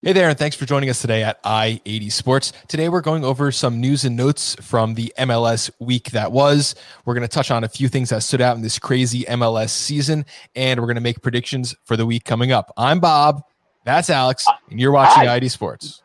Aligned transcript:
Hey 0.00 0.12
there, 0.12 0.28
and 0.28 0.38
thanks 0.38 0.54
for 0.54 0.64
joining 0.64 0.90
us 0.90 1.00
today 1.00 1.24
at 1.24 1.40
I 1.42 1.80
80 1.84 2.10
Sports. 2.10 2.52
Today, 2.68 2.88
we're 2.88 3.00
going 3.00 3.24
over 3.24 3.50
some 3.50 3.80
news 3.80 4.04
and 4.04 4.14
notes 4.14 4.54
from 4.60 4.94
the 4.94 5.12
MLS 5.18 5.72
week 5.80 6.12
that 6.12 6.30
was. 6.30 6.76
We're 7.04 7.14
going 7.14 7.26
to 7.26 7.28
touch 7.28 7.50
on 7.50 7.64
a 7.64 7.68
few 7.68 7.88
things 7.88 8.10
that 8.10 8.22
stood 8.22 8.40
out 8.40 8.54
in 8.54 8.62
this 8.62 8.78
crazy 8.78 9.24
MLS 9.24 9.70
season, 9.70 10.24
and 10.54 10.78
we're 10.78 10.86
going 10.86 10.94
to 10.94 11.00
make 11.00 11.20
predictions 11.20 11.74
for 11.84 11.96
the 11.96 12.06
week 12.06 12.22
coming 12.22 12.52
up. 12.52 12.72
I'm 12.76 13.00
Bob, 13.00 13.42
that's 13.84 14.08
Alex, 14.08 14.46
and 14.70 14.78
you're 14.78 14.92
watching 14.92 15.26
I 15.26 15.34
80 15.34 15.48
Sports. 15.48 16.00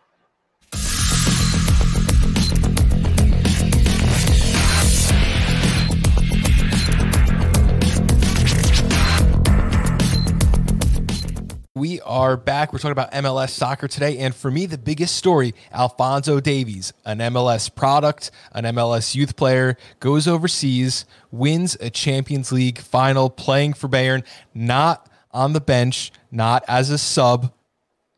We 11.84 12.00
are 12.00 12.38
back. 12.38 12.72
We're 12.72 12.80
talking 12.80 12.94
about 12.94 13.12
MLS 13.12 13.50
soccer 13.50 13.90
today. 13.90 14.18
And 14.20 14.34
for 14.34 14.50
me, 14.50 14.66
the 14.66 14.78
biggest 14.78 15.18
story 15.18 15.54
Alphonso 15.74 16.40
Davies, 16.40 16.94
an 17.04 17.18
MLS 17.18 17.76
product, 17.76 18.32
an 18.54 18.64
MLS 18.64 19.16
youth 19.16 19.36
player, 19.36 19.76
goes 20.00 20.26
overseas, 20.26 21.04
wins 21.30 21.76
a 21.82 21.90
Champions 21.90 22.54
League 22.54 22.80
final 22.80 23.30
playing 23.30 23.74
for 23.74 23.90
Bayern, 23.90 24.24
not 24.54 25.10
on 25.32 25.52
the 25.52 25.60
bench, 25.60 26.14
not 26.32 26.64
as 26.70 26.90
a 26.90 26.98
sub, 26.98 27.52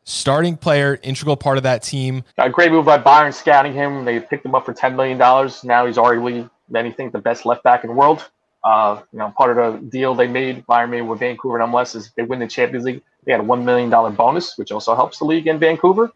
starting 0.04 0.56
player, 0.56 1.00
integral 1.02 1.36
part 1.36 1.56
of 1.56 1.64
that 1.64 1.82
team. 1.82 2.22
A 2.38 2.48
great 2.48 2.70
move 2.70 2.86
by 2.86 2.98
Bayern 2.98 3.34
scouting 3.34 3.72
him. 3.72 4.04
They 4.04 4.20
picked 4.20 4.46
him 4.46 4.54
up 4.54 4.64
for 4.64 4.74
$10 4.74 4.94
million. 4.94 5.18
Now 5.18 5.86
he's 5.86 5.96
arguably, 5.96 6.48
many 6.70 6.92
think, 6.92 7.10
the 7.10 7.18
best 7.18 7.44
left 7.44 7.64
back 7.64 7.82
in 7.82 7.88
the 7.88 7.96
world. 7.96 8.30
Uh, 8.62 9.02
you 9.12 9.18
know, 9.18 9.32
part 9.36 9.58
of 9.58 9.72
the 9.72 9.80
deal 9.88 10.14
they 10.14 10.28
made, 10.28 10.64
Bayern 10.66 10.90
made 10.90 11.02
with 11.02 11.18
Vancouver 11.18 11.58
and 11.60 11.72
MLS 11.72 11.96
is 11.96 12.12
they 12.16 12.22
win 12.22 12.38
the 12.38 12.46
Champions 12.46 12.84
League 12.84 13.02
they 13.26 13.32
had 13.32 13.40
a 13.40 13.44
$1 13.44 13.64
million 13.64 13.90
bonus, 14.14 14.56
which 14.56 14.72
also 14.72 14.94
helps 14.94 15.18
the 15.18 15.24
league 15.24 15.46
in 15.48 15.58
Vancouver. 15.58 16.10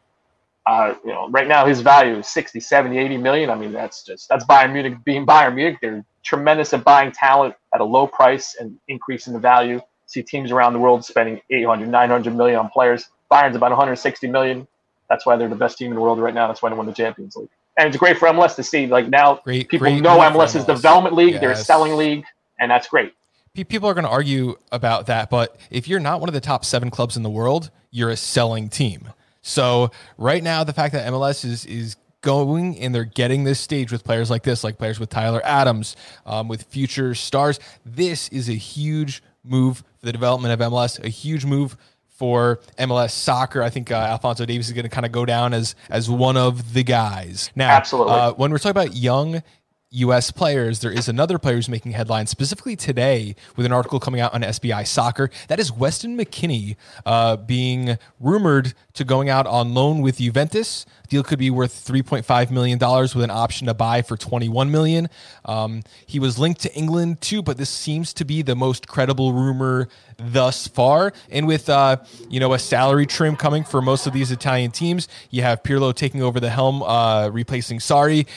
Uh, 0.64 0.94
you 1.04 1.10
know, 1.10 1.28
right 1.30 1.48
now 1.48 1.66
his 1.66 1.80
value 1.80 2.18
is 2.18 2.28
60, 2.28 2.60
70, 2.60 2.96
80 2.96 3.16
million. 3.16 3.50
I 3.50 3.56
mean, 3.56 3.72
that's 3.72 4.04
just, 4.04 4.28
that's 4.28 4.44
Bayern 4.44 4.72
Munich 4.72 4.94
being 5.04 5.26
Bayern 5.26 5.54
Munich. 5.56 5.78
They're 5.82 6.04
tremendous 6.22 6.72
at 6.72 6.84
buying 6.84 7.10
talent 7.10 7.56
at 7.74 7.80
a 7.80 7.84
low 7.84 8.06
price 8.06 8.56
and 8.60 8.78
increasing 8.86 9.32
the 9.32 9.40
value. 9.40 9.80
See 10.06 10.22
teams 10.22 10.52
around 10.52 10.72
the 10.72 10.78
world 10.78 11.04
spending 11.04 11.40
800, 11.50 11.88
900 11.88 12.36
million 12.36 12.58
on 12.60 12.68
players. 12.70 13.08
Bayern's 13.30 13.56
about 13.56 13.70
160 13.70 14.28
million. 14.28 14.66
That's 15.08 15.26
why 15.26 15.36
they're 15.36 15.48
the 15.48 15.56
best 15.56 15.78
team 15.78 15.88
in 15.88 15.96
the 15.96 16.00
world 16.00 16.20
right 16.20 16.34
now. 16.34 16.46
That's 16.46 16.62
why 16.62 16.68
they 16.68 16.76
won 16.76 16.86
the 16.86 16.92
Champions 16.92 17.34
League. 17.34 17.48
And 17.76 17.88
it's 17.88 17.96
great 17.96 18.18
for 18.18 18.28
MLS 18.28 18.54
to 18.56 18.62
see, 18.62 18.86
like 18.86 19.08
now 19.08 19.40
great, 19.42 19.68
people 19.68 19.86
great 19.86 20.02
know 20.02 20.18
MLS 20.18 20.54
is 20.54 20.64
development 20.64 21.16
league. 21.16 21.32
Yes. 21.32 21.40
They're 21.40 21.50
a 21.52 21.56
selling 21.56 21.96
league, 21.96 22.24
and 22.60 22.70
that's 22.70 22.86
great 22.86 23.14
people 23.54 23.88
are 23.88 23.94
going 23.94 24.04
to 24.04 24.10
argue 24.10 24.56
about 24.72 25.06
that, 25.06 25.30
but 25.30 25.56
if 25.70 25.88
you're 25.88 26.00
not 26.00 26.20
one 26.20 26.28
of 26.28 26.34
the 26.34 26.40
top 26.40 26.64
seven 26.64 26.90
clubs 26.90 27.16
in 27.16 27.22
the 27.22 27.30
world, 27.30 27.70
you're 27.90 28.10
a 28.10 28.16
selling 28.16 28.68
team. 28.68 29.12
So 29.42 29.90
right 30.18 30.42
now, 30.42 30.64
the 30.64 30.72
fact 30.72 30.92
that 30.92 31.10
MLS 31.12 31.44
is 31.44 31.64
is 31.64 31.96
going 32.22 32.78
and 32.78 32.94
they're 32.94 33.04
getting 33.04 33.44
this 33.44 33.58
stage 33.58 33.90
with 33.90 34.04
players 34.04 34.30
like 34.30 34.42
this, 34.42 34.62
like 34.62 34.78
players 34.78 35.00
with 35.00 35.08
Tyler 35.08 35.40
Adams, 35.44 35.96
um, 36.26 36.48
with 36.48 36.64
future 36.64 37.14
stars, 37.14 37.58
this 37.84 38.28
is 38.28 38.48
a 38.48 38.54
huge 38.54 39.22
move 39.42 39.78
for 39.78 40.06
the 40.06 40.12
development 40.12 40.52
of 40.52 40.70
MLS, 40.70 41.02
a 41.02 41.08
huge 41.08 41.46
move 41.46 41.76
for 42.08 42.60
MLS 42.78 43.12
soccer. 43.12 43.62
I 43.62 43.70
think 43.70 43.90
uh, 43.90 43.94
Alphonso 43.94 44.44
Davies 44.44 44.66
is 44.66 44.74
going 44.74 44.84
to 44.84 44.90
kind 44.90 45.06
of 45.06 45.12
go 45.12 45.24
down 45.24 45.54
as 45.54 45.74
as 45.88 46.10
one 46.10 46.36
of 46.36 46.74
the 46.74 46.84
guys. 46.84 47.50
Now, 47.56 47.70
absolutely. 47.70 48.12
Uh, 48.12 48.32
when 48.32 48.50
we're 48.50 48.58
talking 48.58 48.70
about 48.72 48.94
young 48.94 49.42
U.S. 49.92 50.30
players, 50.30 50.78
there 50.78 50.92
is 50.92 51.08
another 51.08 51.36
player 51.36 51.56
who's 51.56 51.68
making 51.68 51.92
headlines 51.92 52.30
specifically 52.30 52.76
today 52.76 53.34
with 53.56 53.66
an 53.66 53.72
article 53.72 53.98
coming 53.98 54.20
out 54.20 54.32
on 54.32 54.42
SBI 54.42 54.86
Soccer. 54.86 55.30
That 55.48 55.58
is 55.58 55.72
Weston 55.72 56.16
McKennie 56.16 56.76
uh, 57.04 57.36
being 57.36 57.98
rumored 58.20 58.74
to 58.94 59.04
going 59.04 59.28
out 59.28 59.48
on 59.48 59.74
loan 59.74 60.00
with 60.00 60.18
Juventus. 60.18 60.86
Deal 61.08 61.24
could 61.24 61.40
be 61.40 61.50
worth 61.50 61.72
$3.5 61.72 62.52
million 62.52 62.78
with 62.78 63.24
an 63.24 63.30
option 63.30 63.66
to 63.66 63.74
buy 63.74 64.02
for 64.02 64.16
21 64.16 64.70
million. 64.70 65.08
Um, 65.44 65.82
he 66.06 66.20
was 66.20 66.38
linked 66.38 66.60
to 66.60 66.72
England 66.72 67.20
too, 67.20 67.42
but 67.42 67.56
this 67.56 67.70
seems 67.70 68.12
to 68.14 68.24
be 68.24 68.42
the 68.42 68.54
most 68.54 68.86
credible 68.86 69.32
rumor 69.32 69.88
thus 70.18 70.68
far. 70.68 71.12
And 71.30 71.48
with 71.48 71.68
uh, 71.68 71.96
you 72.28 72.38
know 72.38 72.52
a 72.52 72.60
salary 72.60 73.06
trim 73.06 73.34
coming 73.34 73.64
for 73.64 73.82
most 73.82 74.06
of 74.06 74.12
these 74.12 74.30
Italian 74.30 74.70
teams, 74.70 75.08
you 75.30 75.42
have 75.42 75.64
Pirlo 75.64 75.92
taking 75.92 76.22
over 76.22 76.38
the 76.38 76.50
helm, 76.50 76.84
uh, 76.84 77.28
replacing 77.30 77.80
Sarri 77.80 78.28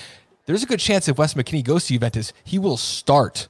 there's 0.46 0.64
a 0.64 0.66
good 0.66 0.80
chance 0.80 1.08
if 1.08 1.18
Wes 1.18 1.34
McKennie 1.34 1.64
goes 1.64 1.86
to 1.88 1.94
Juventus, 1.94 2.34
he 2.44 2.60
will 2.60 2.78
start 2.78 3.48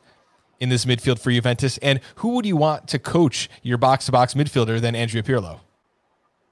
in 0.60 0.70
this 0.70 0.86
midfield 0.86 1.20
for 1.20 1.32
Juventus. 1.32 1.78
And 1.80 2.00
who 2.16 2.30
would 2.30 2.46
you 2.46 2.56
want 2.56 2.88
to 2.90 3.00
coach 3.00 3.50
your 3.62 3.78
box 3.78 4.06
to 4.06 4.12
box 4.12 4.34
midfielder 4.34 4.80
than 4.80 4.96
Andrea 4.96 5.24
Pirlo? 5.24 5.60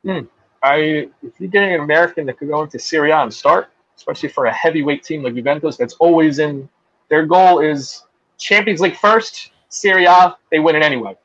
Hmm. 0.04 0.22
I 0.64 1.10
if 1.24 1.40
you're 1.40 1.50
getting 1.50 1.74
an 1.74 1.82
American 1.82 2.26
that 2.28 2.38
could 2.38 2.50
go 2.50 2.62
into 2.64 2.78
Serie 2.78 3.12
A 3.12 3.18
and 3.18 3.34
start, 3.34 3.70
especially 3.98 4.30
for 4.30 4.46
a 4.46 4.54
heavyweight 4.54 5.04
team 5.04 5.24
like 5.24 5.36
Juventus, 5.36 5.78
that's 5.78 5.94
always 5.96 6.40
in 6.40 6.70
their 7.10 7.26
goal 7.26 7.60
is 7.60 8.04
Champions 8.38 8.80
League 8.80 8.96
first, 8.96 9.52
Serie 9.70 10.06
A, 10.06 10.36
they 10.52 10.60
win 10.60 10.76
it 10.76 10.84
anyway. 10.84 11.16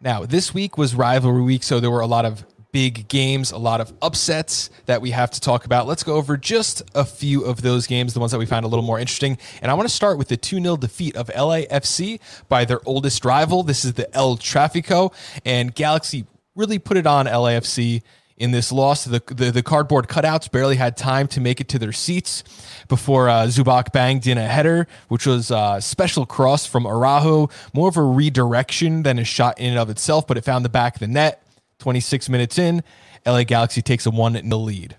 Now, 0.00 0.24
this 0.24 0.52
week 0.52 0.76
was 0.76 0.94
rivalry 0.94 1.42
week, 1.42 1.62
so 1.62 1.80
there 1.80 1.90
were 1.90 2.00
a 2.00 2.06
lot 2.06 2.24
of 2.24 2.44
big 2.72 3.06
games, 3.08 3.52
a 3.52 3.58
lot 3.58 3.80
of 3.82 3.92
upsets 4.00 4.70
that 4.86 5.02
we 5.02 5.10
have 5.10 5.30
to 5.30 5.40
talk 5.40 5.66
about. 5.66 5.86
Let's 5.86 6.02
go 6.02 6.14
over 6.14 6.38
just 6.38 6.82
a 6.94 7.04
few 7.04 7.44
of 7.44 7.60
those 7.60 7.86
games, 7.86 8.14
the 8.14 8.20
ones 8.20 8.32
that 8.32 8.38
we 8.38 8.46
found 8.46 8.64
a 8.64 8.68
little 8.68 8.84
more 8.84 8.98
interesting. 8.98 9.36
And 9.60 9.70
I 9.70 9.74
want 9.74 9.88
to 9.88 9.94
start 9.94 10.16
with 10.16 10.28
the 10.28 10.38
2 10.38 10.60
0 10.60 10.76
defeat 10.78 11.14
of 11.14 11.28
LAFC 11.28 12.18
by 12.48 12.64
their 12.64 12.80
oldest 12.86 13.24
rival. 13.24 13.62
This 13.62 13.84
is 13.84 13.92
the 13.92 14.12
El 14.16 14.38
Trafico, 14.38 15.12
and 15.44 15.74
Galaxy 15.74 16.24
really 16.56 16.78
put 16.78 16.96
it 16.96 17.06
on 17.06 17.26
LAFC 17.26 18.02
in 18.38 18.50
this 18.50 18.72
loss. 18.72 19.04
The, 19.04 19.22
the, 19.26 19.50
the, 19.50 19.62
cardboard 19.62 20.08
cutouts 20.08 20.50
barely 20.50 20.76
had 20.76 20.96
time 20.96 21.28
to 21.28 21.40
make 21.40 21.60
it 21.60 21.68
to 21.68 21.78
their 21.78 21.92
seats 21.92 22.42
before 22.88 23.28
uh, 23.28 23.44
Zubak 23.44 23.92
banged 23.92 24.26
in 24.26 24.38
a 24.38 24.46
header, 24.46 24.88
which 25.08 25.26
was 25.26 25.50
a 25.50 25.78
special 25.80 26.24
cross 26.24 26.66
from 26.66 26.86
Araujo, 26.86 27.50
more 27.74 27.88
of 27.88 27.96
a 27.96 28.02
redirection 28.02 29.02
than 29.02 29.18
a 29.18 29.24
shot 29.24 29.60
in 29.60 29.70
and 29.70 29.78
of 29.78 29.90
itself, 29.90 30.26
but 30.26 30.38
it 30.38 30.44
found 30.44 30.64
the 30.64 30.70
back 30.70 30.94
of 30.94 31.00
the 31.00 31.06
net. 31.06 31.42
26 31.82 32.28
minutes 32.28 32.58
in, 32.58 32.80
LA 33.26 33.42
Galaxy 33.42 33.82
takes 33.82 34.06
a 34.06 34.10
1 34.10 34.34
0 34.34 34.56
lead. 34.56 34.96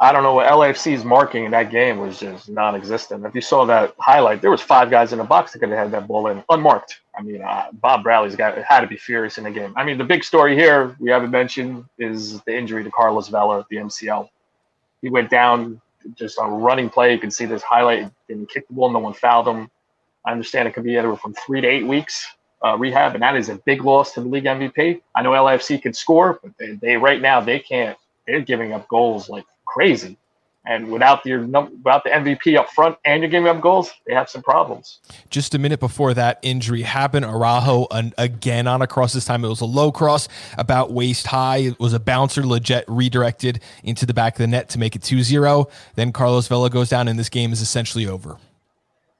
I 0.00 0.12
don't 0.12 0.22
know 0.22 0.32
what 0.32 0.46
LAFC's 0.46 1.04
marking 1.04 1.44
in 1.44 1.50
that 1.50 1.70
game 1.70 1.98
was 1.98 2.20
just 2.20 2.48
non-existent. 2.48 3.26
If 3.26 3.34
you 3.34 3.42
saw 3.42 3.66
that 3.66 3.94
highlight, 3.98 4.40
there 4.40 4.50
was 4.50 4.62
five 4.62 4.90
guys 4.90 5.12
in 5.12 5.18
the 5.18 5.24
box 5.24 5.52
that 5.52 5.58
could 5.58 5.68
have 5.68 5.78
had 5.78 5.90
that 5.90 6.08
ball 6.08 6.28
in 6.28 6.42
unmarked. 6.48 7.00
I 7.18 7.22
mean, 7.22 7.42
uh, 7.42 7.66
Bob 7.72 8.02
Bradley's 8.02 8.34
got 8.34 8.56
had 8.58 8.80
to 8.80 8.86
be 8.86 8.96
furious 8.96 9.36
in 9.36 9.44
the 9.44 9.50
game. 9.50 9.74
I 9.76 9.84
mean, 9.84 9.98
the 9.98 10.04
big 10.04 10.24
story 10.24 10.54
here 10.54 10.96
we 11.00 11.10
haven't 11.10 11.32
mentioned 11.32 11.84
is 11.98 12.40
the 12.42 12.56
injury 12.56 12.82
to 12.82 12.90
Carlos 12.90 13.28
Vela 13.28 13.60
at 13.60 13.68
the 13.68 13.76
MCL. 13.76 14.30
He 15.02 15.10
went 15.10 15.28
down 15.28 15.82
just 16.14 16.38
on 16.38 16.48
a 16.48 16.54
running 16.54 16.88
play. 16.88 17.12
You 17.12 17.18
can 17.18 17.30
see 17.30 17.44
this 17.44 17.62
highlight. 17.62 18.10
Didn't 18.26 18.48
kick 18.48 18.66
the 18.68 18.74
ball. 18.74 18.90
No 18.90 19.00
one 19.00 19.12
fouled 19.12 19.48
him. 19.48 19.68
I 20.24 20.32
understand 20.32 20.66
it 20.66 20.72
could 20.72 20.84
be 20.84 20.96
anywhere 20.96 21.16
from 21.16 21.34
three 21.34 21.60
to 21.60 21.66
eight 21.66 21.86
weeks 21.86 22.26
uh, 22.64 22.76
rehab, 22.76 23.14
and 23.14 23.22
that 23.22 23.36
is 23.36 23.48
a 23.48 23.56
big 23.56 23.84
loss 23.84 24.12
to 24.14 24.20
the 24.20 24.28
league 24.28 24.44
MVP. 24.44 25.00
I 25.14 25.22
know 25.22 25.30
LAFC 25.30 25.80
can 25.80 25.92
score, 25.92 26.40
but 26.42 26.52
they, 26.58 26.72
they 26.72 26.96
right 26.96 27.20
now 27.20 27.40
they 27.40 27.60
can't. 27.60 27.96
They're 28.26 28.40
giving 28.40 28.72
up 28.72 28.88
goals 28.88 29.28
like 29.28 29.44
crazy, 29.64 30.18
and 30.66 30.90
without 30.90 31.22
the 31.24 31.36
without 31.36 32.04
the 32.04 32.10
MVP 32.10 32.58
up 32.58 32.68
front, 32.70 32.98
and 33.04 33.22
you're 33.22 33.30
giving 33.30 33.48
up 33.48 33.60
goals, 33.60 33.90
they 34.06 34.12
have 34.12 34.28
some 34.28 34.42
problems. 34.42 34.98
Just 35.30 35.54
a 35.54 35.58
minute 35.58 35.80
before 35.80 36.12
that 36.14 36.38
injury 36.42 36.82
happened, 36.82 37.24
Araujo 37.24 37.86
an, 37.90 38.12
again 38.18 38.66
on 38.66 38.82
a 38.82 38.86
cross. 38.86 39.12
This 39.12 39.24
time 39.24 39.44
it 39.44 39.48
was 39.48 39.60
a 39.60 39.66
low 39.66 39.90
cross, 39.92 40.28
about 40.58 40.92
waist 40.92 41.28
high. 41.28 41.58
It 41.58 41.80
was 41.80 41.94
a 41.94 42.00
bouncer, 42.00 42.44
legit 42.44 42.84
redirected 42.88 43.60
into 43.82 44.04
the 44.04 44.14
back 44.14 44.34
of 44.34 44.38
the 44.38 44.46
net 44.46 44.68
to 44.70 44.78
make 44.78 44.94
it 44.96 45.02
2-0. 45.02 45.70
Then 45.94 46.12
Carlos 46.12 46.48
Vela 46.48 46.68
goes 46.70 46.88
down, 46.88 47.08
and 47.08 47.18
this 47.18 47.28
game 47.28 47.52
is 47.52 47.62
essentially 47.62 48.06
over. 48.06 48.36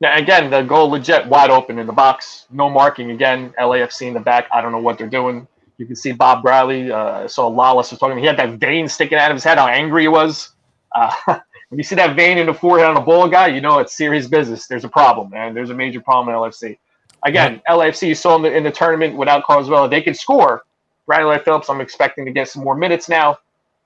Now, 0.01 0.17
again, 0.17 0.51
the 0.51 0.63
goal 0.63 0.91
legit 0.91 1.27
wide 1.27 1.51
open 1.51 1.79
in 1.79 1.87
the 1.87 1.93
box. 1.93 2.47
No 2.51 2.71
marking 2.71 3.11
again. 3.11 3.53
LAFC 3.59 4.07
in 4.07 4.15
the 4.15 4.21
back. 4.21 4.47
I 4.53 4.61
don't 4.61 4.73
know 4.73 4.79
what 4.79 4.97
they're 4.97 5.09
doing. 5.09 5.47
You 5.77 5.87
can 5.87 5.97
see 5.97 6.13
Bob 6.13 6.43
Bradley. 6.43 6.91
Uh, 6.91 7.27
saw 7.27 7.49
Lawless 7.49 7.91
was 7.91 7.99
talking. 7.99 8.19
He 8.19 8.27
had 8.27 8.37
that 8.37 8.59
vein 8.59 8.89
sticking 8.89 9.19
out 9.19 9.31
of 9.31 9.37
his 9.37 9.45
head. 9.45 9.59
How 9.59 9.67
angry 9.67 10.03
he 10.03 10.09
was. 10.09 10.51
Uh, 10.95 11.13
when 11.27 11.79
you 11.79 11.83
see 11.83 11.97
that 11.97 12.17
vein 12.17 12.39
in 12.39 12.47
the 12.47 12.55
forehead 12.55 12.89
on 12.89 12.97
a 12.97 13.01
ball 13.01 13.29
guy, 13.29 13.49
you 13.49 13.61
know 13.61 13.79
it's 13.79 13.97
serious 13.97 14.27
business. 14.29 14.67
There's 14.67 14.85
a 14.85 14.89
problem, 14.89 15.31
man. 15.31 15.55
There's 15.55 15.71
a 15.71 15.75
major 15.75 16.01
problem 16.01 16.35
in 16.35 16.41
LFC. 16.41 16.79
Again, 17.25 17.61
yeah. 17.67 17.75
LAFC 17.75 18.09
you 18.09 18.15
saw 18.15 18.37
in 18.37 18.43
the, 18.43 18.57
in 18.57 18.63
the 18.63 18.71
tournament 18.71 19.17
without 19.17 19.45
Carlos 19.45 19.69
Vela. 19.69 19.89
They 19.89 20.01
can 20.01 20.15
score. 20.15 20.63
Bradley 21.07 21.39
Phillips, 21.45 21.69
I'm 21.69 21.81
expecting 21.81 22.25
to 22.27 22.33
get 22.33 22.49
some 22.49 22.63
more 22.63 22.77
minutes 22.77 23.09
now. 23.09 23.39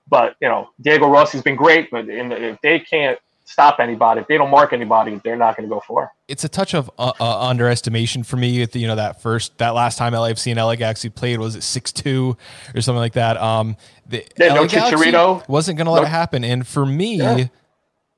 But 0.09 0.35
you 0.41 0.47
know, 0.47 0.69
Diego 0.81 1.07
Rossi's 1.07 1.41
been 1.41 1.55
great, 1.55 1.89
but 1.89 2.05
the, 2.05 2.49
if 2.49 2.61
they 2.61 2.79
can't 2.79 3.17
stop 3.45 3.79
anybody. 3.79 4.21
If 4.21 4.27
they 4.27 4.37
don't 4.37 4.49
mark 4.49 4.73
anybody, 4.73 5.19
they're 5.23 5.35
not 5.35 5.55
going 5.55 5.67
to 5.67 5.73
go 5.73 5.81
for. 5.85 6.11
It's 6.27 6.43
a 6.43 6.49
touch 6.49 6.73
of 6.73 6.89
uh, 6.97 7.13
uh, 7.19 7.47
underestimation 7.47 8.23
for 8.23 8.37
me. 8.37 8.61
At 8.61 8.71
the, 8.71 8.79
you 8.79 8.87
know 8.87 8.95
that 8.95 9.21
first 9.21 9.57
that 9.57 9.71
last 9.71 9.97
time 9.97 10.13
LAFC 10.13 10.51
and 10.51 10.59
LA 10.59 10.75
Galaxy 10.75 11.09
played 11.09 11.39
was 11.39 11.55
it 11.55 11.63
six 11.63 11.91
two 11.91 12.37
or 12.73 12.81
something 12.81 12.99
like 12.99 13.13
that. 13.13 13.37
Um, 13.37 13.77
the 14.07 14.25
yeah, 14.37 14.53
LA 14.53 14.55
no 14.55 14.65
Chicharito 14.67 15.47
wasn't 15.47 15.77
going 15.77 15.85
to 15.85 15.91
let 15.91 16.01
no. 16.01 16.07
it 16.07 16.11
happen. 16.11 16.43
And 16.43 16.65
for 16.65 16.85
me, 16.85 17.17
yeah. 17.17 17.45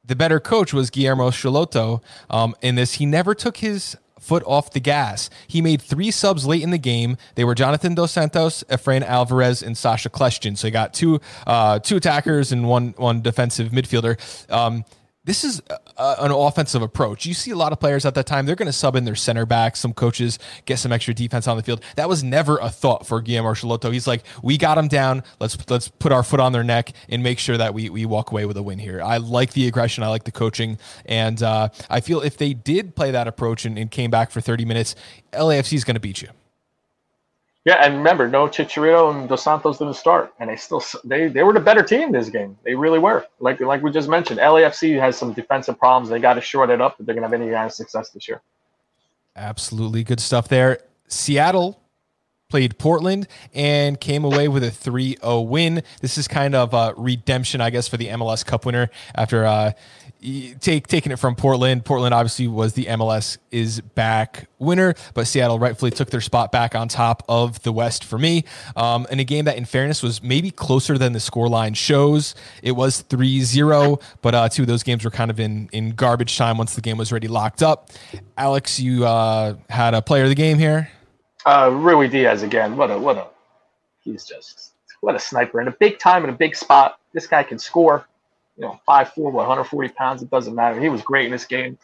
the 0.06 0.16
better 0.16 0.40
coach 0.40 0.74
was 0.74 0.90
Guillermo 0.90 1.30
Schelotto. 1.30 2.02
Um, 2.30 2.56
in 2.62 2.76
this, 2.76 2.96
he 2.96 3.06
never 3.06 3.34
took 3.36 3.58
his 3.58 3.98
foot 4.26 4.44
off 4.48 4.72
the 4.72 4.80
gas. 4.80 5.30
He 5.48 5.62
made 5.62 5.82
three 5.82 6.10
subs 6.10 6.48
late 6.48 6.64
in 6.64 6.72
the 6.72 6.80
game. 6.80 7.18
They 7.36 7.44
were 7.44 7.54
Jonathan 7.54 7.94
Dos 7.94 8.12
Santos, 8.12 8.64
Efrain 8.70 9.04
Alvarez, 9.04 9.62
and 9.62 9.78
Sacha 9.78 10.10
Kljestan. 10.10 10.58
So 10.58 10.68
he 10.68 10.72
got 10.72 10.94
two 10.94 11.22
uh, 11.46 11.80
two 11.80 11.98
attackers 11.98 12.52
and 12.52 12.68
one 12.68 12.96
one 12.98 13.22
defensive 13.22 13.70
midfielder. 13.70 14.20
Um, 14.52 14.84
this 15.26 15.44
is 15.44 15.62
a, 15.98 16.16
an 16.20 16.32
offensive 16.32 16.82
approach. 16.82 17.26
You 17.26 17.34
see 17.34 17.52
a 17.52 17.56
lot 17.56 17.74
of 17.74 17.80
players 17.80 18.06
at 18.06 18.14
that 18.16 18.26
time, 18.26 18.46
they're 18.46 18.56
going 18.56 18.68
to 18.68 18.74
sub 18.74 18.96
in 18.96 19.06
their 19.06 19.16
center 19.16 19.46
back. 19.46 19.76
Some 19.76 19.94
coaches 19.94 20.40
get 20.66 20.80
some 20.80 20.92
extra 20.92 21.14
defense 21.14 21.48
on 21.48 21.58
the 21.58 21.64
field. 21.64 21.84
That 21.96 22.08
was 22.08 22.24
never 22.24 22.58
a 22.58 22.70
thought 22.70 23.06
for 23.06 23.22
Guillermo 23.22 23.54
Schelotto. 23.54 23.92
He's 23.92 24.08
like, 24.08 24.24
we 24.42 24.58
got 24.58 24.76
them 24.76 24.88
down. 24.88 25.24
Let's 25.40 25.58
let's 25.70 25.88
put 25.88 26.12
our 26.12 26.24
foot 26.24 26.40
on 26.40 26.52
their 26.52 26.64
neck 26.64 26.94
and 27.10 27.24
make 27.24 27.40
sure 27.40 27.58
that 27.58 27.74
we, 27.74 27.90
we 27.90 28.06
walk 28.06 28.32
away 28.32 28.46
with 28.46 28.58
a 28.58 28.64
win 28.64 28.80
here. 28.80 29.02
I 29.02 29.18
like 29.18 29.54
the 29.54 29.68
aggression. 29.68 30.04
I 30.04 30.08
like 30.08 30.24
the 30.24 30.32
coaching. 30.32 30.78
And 31.06 31.42
uh, 31.42 31.70
I 31.90 32.00
feel 32.00 32.22
if 32.22 32.38
they 32.38 32.54
did 32.54 32.96
play 32.96 33.12
that 33.12 33.28
approach 33.28 33.66
and, 33.66 33.78
and 33.78 33.90
came 33.90 34.12
back 34.12 34.32
for 34.32 34.42
30 34.42 34.66
minutes, 34.66 34.96
LAFC 35.34 35.74
is 35.74 35.84
going 35.84 35.96
to 35.96 36.00
beat 36.00 36.22
you. 36.22 36.30
Yeah, 37.66 37.84
and 37.84 37.98
remember, 37.98 38.28
no 38.28 38.48
Chicharito 38.48 39.12
and 39.12 39.28
Dos 39.28 39.44
Santos 39.44 39.80
didn't 39.80 39.96
start, 39.96 40.32
and 40.40 40.52
they 40.52 40.56
still 40.56 40.84
they 41.04 41.28
they 41.28 41.42
were 41.42 41.52
the 41.52 41.60
better 41.60 41.82
team 41.82 42.12
this 42.12 42.30
game. 42.30 42.56
They 42.64 42.76
really 42.76 43.00
were. 43.00 43.26
Like 43.40 43.60
like 43.60 43.82
we 43.82 43.92
just 43.92 44.08
mentioned, 44.08 44.40
LAFC 44.40 45.00
has 45.00 45.18
some 45.18 45.34
defensive 45.34 45.80
problems. 45.80 46.10
They 46.10 46.20
got 46.20 46.36
to 46.36 46.42
short 46.42 46.70
it 46.70 46.80
up 46.80 46.98
if 47.00 47.08
they're 47.08 47.16
gonna 47.16 47.26
have 47.26 47.34
any 47.34 47.52
kind 47.52 47.66
of 47.66 47.74
success 47.74 48.12
this 48.12 48.28
year. 48.28 48.42
Absolutely 49.36 50.04
good 50.04 50.20
stuff 50.20 50.48
there. 50.48 50.80
Seattle 51.08 51.82
played 52.50 52.78
Portland 52.78 53.28
and 53.54 54.00
came 54.00 54.24
away 54.24 54.48
with 54.48 54.64
a 54.64 54.70
3-0 54.70 55.48
win. 55.48 55.84
This 56.02 56.18
is 56.18 56.28
kind 56.28 56.54
of 56.54 56.74
a 56.74 56.94
redemption, 56.96 57.60
I 57.60 57.72
guess, 57.72 57.88
for 57.88 57.98
the 57.98 58.08
MLS 58.10 58.46
Cup 58.46 58.66
winner 58.66 58.90
after 59.16 59.46
uh, 59.46 59.72
take 60.60 60.88
taking 60.88 61.12
it 61.12 61.18
from 61.18 61.36
Portland. 61.36 61.86
Portland 61.86 62.14
obviously 62.14 62.48
was 62.48 62.74
the 62.74 62.86
MLS 62.86 63.38
is 63.52 63.82
back 63.82 64.48
winner, 64.60 64.96
but 65.14 65.28
Seattle 65.28 65.60
rightfully 65.60 65.92
took 65.92 66.10
their 66.10 66.22
spot 66.22 66.52
back 66.52 66.76
on 66.76 66.88
top 66.88 67.24
of 67.30 67.62
the 67.64 67.72
West 67.72 68.04
for 68.04 68.18
me. 68.18 68.44
Um, 68.76 69.06
in 69.12 69.20
a 69.20 69.24
game 69.24 69.46
that, 69.46 69.58
in 69.58 69.66
fairness, 69.66 70.02
was 70.02 70.24
maybe 70.24 70.52
closer 70.52 70.98
than 70.98 71.14
the 71.14 71.20
scoreline 71.20 71.76
shows. 71.76 72.36
It 72.64 72.72
was 72.72 73.04
3-0, 73.04 74.02
but 74.22 74.36
uh, 74.36 74.50
two 74.50 74.64
of 74.64 74.68
those 74.68 74.84
games 74.84 75.04
were 75.04 75.12
kind 75.12 75.32
of 75.32 75.40
in 75.40 75.70
in 75.72 75.92
garbage 75.92 76.38
time 76.38 76.58
once 76.58 76.76
the 76.76 76.82
game 76.82 76.98
was 76.98 77.12
already 77.12 77.28
locked 77.28 77.62
up. 77.62 77.90
Alex, 78.38 78.80
you 78.80 79.06
uh, 79.06 79.56
had 79.70 79.94
a 79.94 80.02
player 80.02 80.24
of 80.24 80.30
the 80.30 80.36
game 80.36 80.58
here. 80.58 80.90
Uh, 81.46 81.70
Ruidíaz 81.70 82.44
again. 82.44 82.76
What 82.76 82.90
a 82.90 82.98
what 82.98 83.18
a 83.18 83.28
he's 84.02 84.26
just 84.26 84.72
what 85.02 85.16
a 85.16 85.20
sniper 85.20 85.62
in 85.62 85.68
a 85.68 85.72
big 85.72 86.00
time 86.00 86.24
in 86.24 86.30
a 86.30 86.34
big 86.34 86.56
spot. 86.56 87.00
This 87.14 87.28
guy 87.28 87.44
can 87.44 87.60
score 87.60 88.08
you 88.58 88.64
know, 88.64 88.80
5'4", 88.88 89.32
140 89.32 89.90
pounds. 89.90 90.22
It 90.22 90.30
doesn't 90.30 90.56
matter. 90.56 90.80
He 90.80 90.90
was 90.90 91.02
great 91.02 91.26
in 91.26 91.32
this 91.32 91.46
game. 91.46 91.78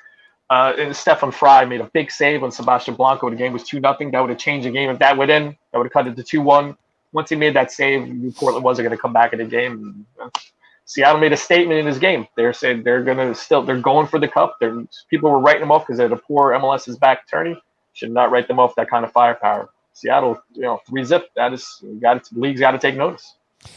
Uh, 0.49 0.73
and 0.77 0.95
Stefan 0.95 1.31
Frei 1.31 1.65
made 1.65 1.79
a 1.79 1.85
big 1.93 2.11
save 2.11 2.43
on 2.43 2.51
Sebastian 2.51 2.95
Blanco. 2.95 3.29
The 3.29 3.37
game 3.37 3.53
was 3.53 3.63
2 3.63 3.79
nothing. 3.79 4.11
That 4.11 4.19
would 4.19 4.29
have 4.29 4.39
changed 4.39 4.67
the 4.67 4.71
game. 4.71 4.89
If 4.89 4.99
that 4.99 5.15
went 5.15 5.31
in, 5.31 5.55
that 5.71 5.77
would 5.77 5.85
have 5.85 5.93
cut 5.93 6.07
it 6.07 6.15
to 6.17 6.23
2 6.23 6.41
1. 6.41 6.77
Once 7.13 7.29
he 7.29 7.35
made 7.35 7.55
that 7.55 7.71
save, 7.71 8.01
Portland 8.35 8.63
wasn't 8.63 8.85
going 8.85 8.95
to 8.95 9.01
come 9.01 9.13
back 9.13 9.33
in 9.33 9.39
the 9.39 9.45
game. 9.45 10.05
Uh, 10.21 10.29
Seattle 10.85 11.21
made 11.21 11.31
a 11.31 11.37
statement 11.37 11.79
in 11.79 11.85
this 11.85 11.97
game. 11.97 12.27
They're 12.35 12.51
saying 12.51 12.83
they're 12.83 13.03
going 13.03 13.17
to 13.17 13.33
still, 13.33 13.63
they're 13.63 13.79
going 13.79 14.07
for 14.07 14.19
the 14.19 14.27
cup. 14.27 14.57
They're, 14.59 14.83
people 15.09 15.31
were 15.31 15.39
writing 15.39 15.61
them 15.61 15.71
off 15.71 15.87
because 15.87 15.97
they're 15.97 16.09
the 16.09 16.17
poor 16.17 16.51
MLS 16.51 16.89
is 16.89 16.97
back 16.97 17.23
attorney. 17.23 17.61
Should 17.93 18.11
not 18.11 18.29
write 18.29 18.49
them 18.49 18.59
off 18.59 18.75
that 18.75 18.89
kind 18.89 19.05
of 19.05 19.11
firepower. 19.13 19.69
Seattle, 19.93 20.41
you 20.53 20.63
know, 20.63 20.81
three 20.87 21.05
zip. 21.05 21.29
That 21.37 21.53
is, 21.53 21.81
got 22.01 22.29
league's 22.33 22.59
got 22.59 22.71
to 22.71 22.79
take 22.79 22.97
notice. 22.97 23.35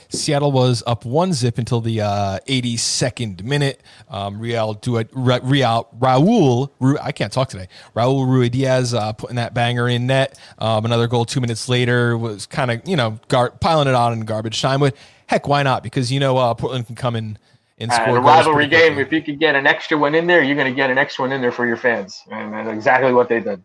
Seattle 0.09 0.53
was 0.53 0.83
up 0.87 1.05
one 1.05 1.33
zip 1.33 1.59
until 1.59 1.81
the 1.81 2.01
uh, 2.01 2.39
82nd 2.49 3.43
minute. 3.43 3.83
Um, 4.09 4.39
Real, 4.39 4.79
Real 4.83 5.89
Raul, 5.99 6.71
Ru, 6.81 6.99
I 6.99 7.13
can't 7.13 7.33
talk 7.33 7.49
today. 7.49 7.69
Raul 7.95 8.27
Ruidíaz 8.27 8.99
uh, 8.99 9.13
putting 9.13 9.37
that 9.37 9.55
banger 9.55 9.89
in 9.89 10.07
net. 10.07 10.39
Um, 10.59 10.85
another 10.85 11.07
goal 11.07 11.25
two 11.25 11.41
minutes 11.41 11.69
later 11.69 12.17
was 12.17 12.47
kind 12.47 12.71
of 12.71 12.87
you 12.87 12.97
know 12.97 13.19
gar- 13.29 13.51
piling 13.51 13.89
it 13.89 13.95
on 13.95 14.13
in 14.13 14.21
garbage 14.21 14.61
time. 14.61 14.81
But 14.81 14.97
heck, 15.27 15.49
why 15.49 15.63
not? 15.63 15.83
Because 15.83 16.11
you 16.11 16.21
know 16.21 16.37
uh, 16.37 16.55
Portland 16.55 16.87
can 16.87 16.95
come 16.95 17.17
in 17.17 17.39
and 17.79 17.91
uh, 17.91 17.95
score. 17.95 18.19
a 18.19 18.21
rivalry 18.21 18.69
game. 18.69 18.99
If 18.99 19.13
you 19.13 19.23
could 19.23 19.39
get 19.39 19.55
an 19.55 19.67
extra 19.67 19.99
one 19.99 20.15
in 20.15 20.27
there, 20.27 20.43
you're 20.43 20.57
going 20.57 20.73
to 20.73 20.77
get 20.77 20.91
an 20.91 20.99
extra 20.99 21.25
one 21.25 21.33
in 21.33 21.41
there 21.41 21.53
for 21.53 21.67
your 21.67 21.77
fans, 21.77 22.23
and 22.31 22.53
that's 22.53 22.69
exactly 22.69 23.13
what 23.13 23.29
they 23.29 23.41
did. 23.41 23.63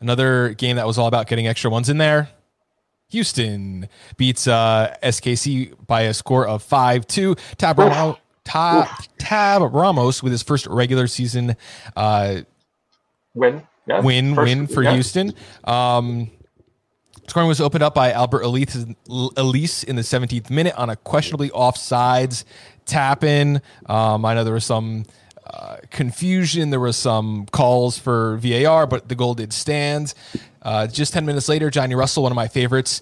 Another 0.00 0.50
game 0.50 0.76
that 0.76 0.86
was 0.86 0.98
all 0.98 1.06
about 1.06 1.26
getting 1.26 1.46
extra 1.46 1.70
ones 1.70 1.88
in 1.88 1.98
there. 1.98 2.28
Houston 3.10 3.88
beats 4.16 4.46
uh, 4.46 4.96
SKC 5.02 5.74
by 5.86 6.02
a 6.02 6.14
score 6.14 6.46
of 6.46 6.62
5 6.62 7.06
2. 7.06 7.34
Tab, 7.58 7.78
Ramos, 7.78 8.16
Tab, 8.44 8.88
Tab 9.18 9.62
Ramos 9.74 10.22
with 10.22 10.32
his 10.32 10.42
first 10.42 10.66
regular 10.66 11.06
season 11.06 11.56
uh, 11.96 12.42
win. 13.34 13.62
Yeah. 13.86 14.00
Win, 14.00 14.34
first, 14.34 14.46
win 14.46 14.66
for 14.66 14.82
yeah. 14.82 14.92
Houston. 14.94 15.34
Um, 15.64 16.30
scoring 17.26 17.48
was 17.48 17.60
opened 17.60 17.82
up 17.82 17.94
by 17.94 18.12
Alberth 18.12 18.44
Elis, 18.44 18.86
Elis 19.36 19.82
in 19.84 19.96
the 19.96 20.02
17th 20.02 20.50
minute 20.50 20.74
on 20.76 20.90
a 20.90 20.96
questionably 20.96 21.50
offsides 21.50 22.44
tap 22.86 23.24
in. 23.24 23.62
Um, 23.86 24.24
I 24.24 24.34
know 24.34 24.44
there 24.44 24.54
was 24.54 24.64
some 24.64 25.04
uh, 25.46 25.78
confusion. 25.90 26.70
There 26.70 26.80
was 26.80 26.96
some 26.96 27.46
calls 27.46 27.98
for 27.98 28.36
VAR, 28.36 28.86
but 28.86 29.08
the 29.08 29.14
goal 29.14 29.34
did 29.34 29.52
stand. 29.52 30.14
Uh, 30.62 30.86
just 30.86 31.12
10 31.12 31.24
minutes 31.26 31.48
later, 31.48 31.70
Johnny 31.70 31.94
Russell, 31.94 32.22
one 32.22 32.32
of 32.32 32.36
my 32.36 32.48
favorites, 32.48 33.00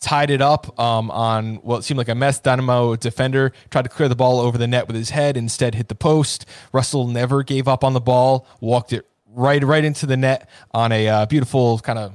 tied 0.00 0.30
it 0.30 0.40
up 0.40 0.78
um, 0.78 1.10
on 1.10 1.56
what 1.56 1.84
seemed 1.84 1.98
like 1.98 2.08
a 2.08 2.14
mess. 2.14 2.38
Dynamo 2.38 2.96
defender 2.96 3.52
tried 3.70 3.82
to 3.82 3.88
clear 3.88 4.08
the 4.08 4.16
ball 4.16 4.40
over 4.40 4.58
the 4.58 4.66
net 4.66 4.86
with 4.86 4.96
his 4.96 5.10
head, 5.10 5.36
instead 5.36 5.74
hit 5.74 5.88
the 5.88 5.94
post. 5.94 6.46
Russell 6.72 7.06
never 7.06 7.42
gave 7.42 7.68
up 7.68 7.82
on 7.82 7.92
the 7.92 8.00
ball, 8.00 8.46
walked 8.60 8.92
it 8.92 9.06
right 9.28 9.62
right 9.62 9.84
into 9.84 10.06
the 10.06 10.16
net 10.16 10.48
on 10.72 10.92
a 10.92 11.08
uh, 11.08 11.26
beautiful 11.26 11.78
kind 11.80 11.98
of 11.98 12.12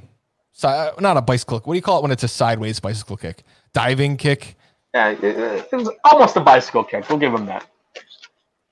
not 1.00 1.18
a 1.18 1.22
bicycle. 1.22 1.60
What 1.60 1.74
do 1.74 1.78
you 1.78 1.82
call 1.82 2.00
it 2.00 2.02
when 2.04 2.12
it's 2.12 2.24
a 2.24 2.28
sideways 2.28 2.80
bicycle 2.80 3.18
kick? 3.18 3.44
Diving 3.74 4.18
kick. 4.18 4.56
Yeah, 4.94 5.10
it 5.10 5.72
was 5.72 5.90
almost 6.04 6.36
a 6.36 6.42
bicycle 6.42 6.84
kick. 6.84 7.10
We'll 7.10 7.18
give 7.18 7.34
him 7.34 7.46
that. 7.46 7.66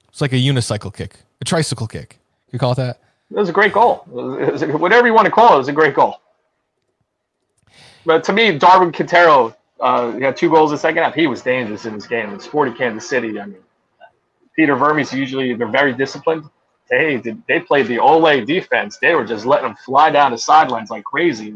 It's 0.09 0.21
like 0.21 0.33
a 0.33 0.37
unicycle 0.37 0.93
kick, 0.93 1.15
a 1.41 1.45
tricycle 1.45 1.87
kick. 1.87 2.19
You 2.51 2.59
call 2.59 2.73
it 2.73 2.75
that? 2.75 2.99
It 3.31 3.37
was 3.37 3.49
a 3.49 3.53
great 3.53 3.73
goal. 3.73 4.05
It 4.39 4.51
was, 4.51 4.63
whatever 4.65 5.07
you 5.07 5.13
want 5.13 5.25
to 5.25 5.31
call 5.31 5.53
it, 5.53 5.55
it 5.55 5.59
was 5.59 5.67
a 5.67 5.73
great 5.73 5.93
goal. 5.93 6.19
But 8.05 8.23
to 8.23 8.33
me, 8.33 8.57
Darwin 8.57 8.91
Quintero, 8.91 9.55
uh, 9.79 10.11
had 10.19 10.35
two 10.35 10.49
goals 10.49 10.71
in 10.71 10.75
the 10.75 10.79
second 10.79 11.03
half. 11.03 11.13
He 11.13 11.27
was 11.27 11.41
dangerous 11.41 11.85
in 11.85 11.93
this 11.93 12.07
game. 12.07 12.33
In 12.33 12.39
Sporting 12.39 12.73
Kansas 12.73 13.07
City, 13.07 13.39
I 13.39 13.45
mean, 13.45 13.61
Peter 14.55 14.75
Vermes 14.75 15.13
usually 15.13 15.53
they're 15.53 15.67
very 15.67 15.93
disciplined. 15.93 16.43
They 16.89 17.21
they 17.47 17.59
played 17.59 17.87
the 17.87 17.99
Ole 17.99 18.43
defense. 18.43 18.97
They 18.97 19.13
were 19.15 19.25
just 19.25 19.45
letting 19.45 19.67
them 19.67 19.77
fly 19.85 20.09
down 20.09 20.31
the 20.31 20.37
sidelines 20.37 20.89
like 20.89 21.03
crazy. 21.03 21.53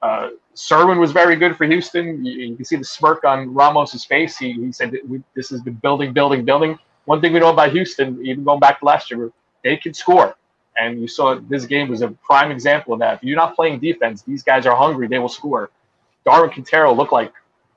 Uh, 0.00 0.30
Serwin 0.54 0.98
was 0.98 1.12
very 1.12 1.36
good 1.36 1.56
for 1.56 1.64
Houston. 1.64 2.24
You, 2.24 2.32
you, 2.32 2.56
can 2.56 2.64
see 2.64 2.76
the 2.76 2.84
smirk 2.84 3.24
on 3.24 3.54
Ramos's 3.54 4.04
face. 4.04 4.36
He, 4.36 4.52
he 4.54 4.72
said, 4.72 4.92
"This 5.36 5.50
has 5.50 5.60
been 5.60 5.74
building, 5.74 6.12
building, 6.12 6.44
building." 6.44 6.78
One 7.04 7.20
thing 7.20 7.32
we 7.32 7.40
know 7.40 7.50
about 7.50 7.72
Houston, 7.72 8.24
even 8.24 8.42
going 8.42 8.58
back 8.58 8.80
to 8.80 8.84
last 8.84 9.10
year, 9.10 9.30
they 9.62 9.76
can 9.76 9.94
score. 9.94 10.34
And 10.78 11.00
you 11.00 11.08
saw 11.08 11.34
this 11.34 11.66
game 11.66 11.88
was 11.88 12.02
a 12.02 12.08
prime 12.08 12.50
example 12.50 12.94
of 12.94 13.00
that. 13.00 13.16
If 13.18 13.24
you're 13.24 13.36
not 13.36 13.54
playing 13.54 13.80
defense, 13.80 14.22
these 14.22 14.42
guys 14.42 14.66
are 14.66 14.76
hungry. 14.76 15.06
They 15.08 15.18
will 15.18 15.28
score. 15.28 15.70
Darwin 16.24 16.50
Quintero 16.50 16.94
looked 16.94 17.12
like 17.12 17.32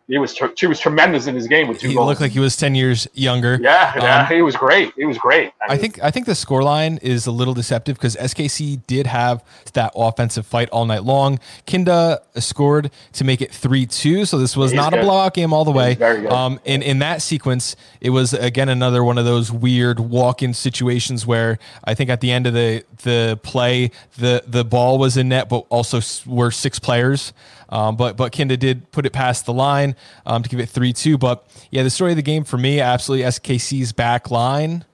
he 0.07 0.19
was 0.19 0.39
he 0.55 0.67
was 0.67 0.79
tremendous 0.79 1.25
in 1.25 1.33
his 1.33 1.47
game 1.47 1.67
with 1.67 1.79
two 1.79 1.87
he 1.87 1.95
goals. 1.95 2.07
looked 2.07 2.21
like 2.21 2.31
he 2.31 2.39
was 2.39 2.55
ten 2.55 2.75
years 2.75 3.07
younger. 3.13 3.57
Yeah, 3.59 3.91
yeah, 3.95 4.21
um, 4.21 4.27
he 4.27 4.43
was 4.43 4.55
great. 4.55 4.93
He 4.95 5.05
was 5.05 5.17
great. 5.17 5.51
I, 5.67 5.73
mean, 5.73 5.81
think 5.81 6.03
I 6.03 6.11
think 6.11 6.27
the 6.27 6.33
scoreline 6.33 7.01
is 7.01 7.25
a 7.25 7.31
little 7.31 7.55
deceptive 7.55 7.97
because 7.97 8.15
SKC 8.15 8.85
did 8.85 9.07
have 9.07 9.43
that 9.73 9.93
offensive 9.95 10.45
fight 10.45 10.69
all 10.69 10.85
night 10.85 11.03
long. 11.03 11.39
Kinda 11.65 12.21
scored 12.35 12.91
to 13.13 13.23
make 13.23 13.41
it 13.41 13.51
three 13.51 13.87
two, 13.87 14.25
so 14.25 14.37
this 14.37 14.55
was 14.55 14.73
not 14.73 14.91
good. 14.91 14.99
a 14.99 15.03
blowout 15.03 15.33
game 15.33 15.53
all 15.53 15.65
the 15.65 15.71
way. 15.71 15.95
Very 15.95 16.21
good. 16.21 16.31
Um, 16.31 16.59
in 16.65 16.83
in 16.83 16.99
that 16.99 17.23
sequence, 17.23 17.75
it 17.99 18.11
was 18.11 18.33
again 18.33 18.69
another 18.69 19.03
one 19.03 19.17
of 19.17 19.25
those 19.25 19.51
weird 19.51 19.99
walk 19.99 20.43
in 20.43 20.53
situations 20.53 21.25
where 21.25 21.57
I 21.83 21.95
think 21.95 22.11
at 22.11 22.21
the 22.21 22.31
end 22.31 22.45
of 22.45 22.53
the 22.53 22.83
the 23.01 23.39
play, 23.41 23.89
the 24.17 24.43
the 24.45 24.63
ball 24.63 24.99
was 24.99 25.17
in 25.17 25.29
net, 25.29 25.49
but 25.49 25.65
also 25.69 25.99
were 26.27 26.51
six 26.51 26.77
players. 26.77 27.33
Um, 27.69 27.95
but 27.95 28.15
but 28.15 28.31
Kinda 28.31 28.55
did 28.57 28.91
put 28.91 29.07
it 29.07 29.13
past 29.13 29.47
the 29.47 29.53
line 29.53 29.94
um, 30.25 30.43
to 30.43 30.49
give 30.49 30.59
it 30.59 30.69
three 30.69 30.93
two. 30.93 31.17
But 31.17 31.45
yeah, 31.71 31.83
the 31.83 31.89
story 31.89 32.11
of 32.11 32.17
the 32.17 32.23
game 32.23 32.43
for 32.43 32.57
me, 32.57 32.79
absolutely 32.79 33.25
SKC's 33.25 33.91
back 33.91 34.31
line. 34.31 34.85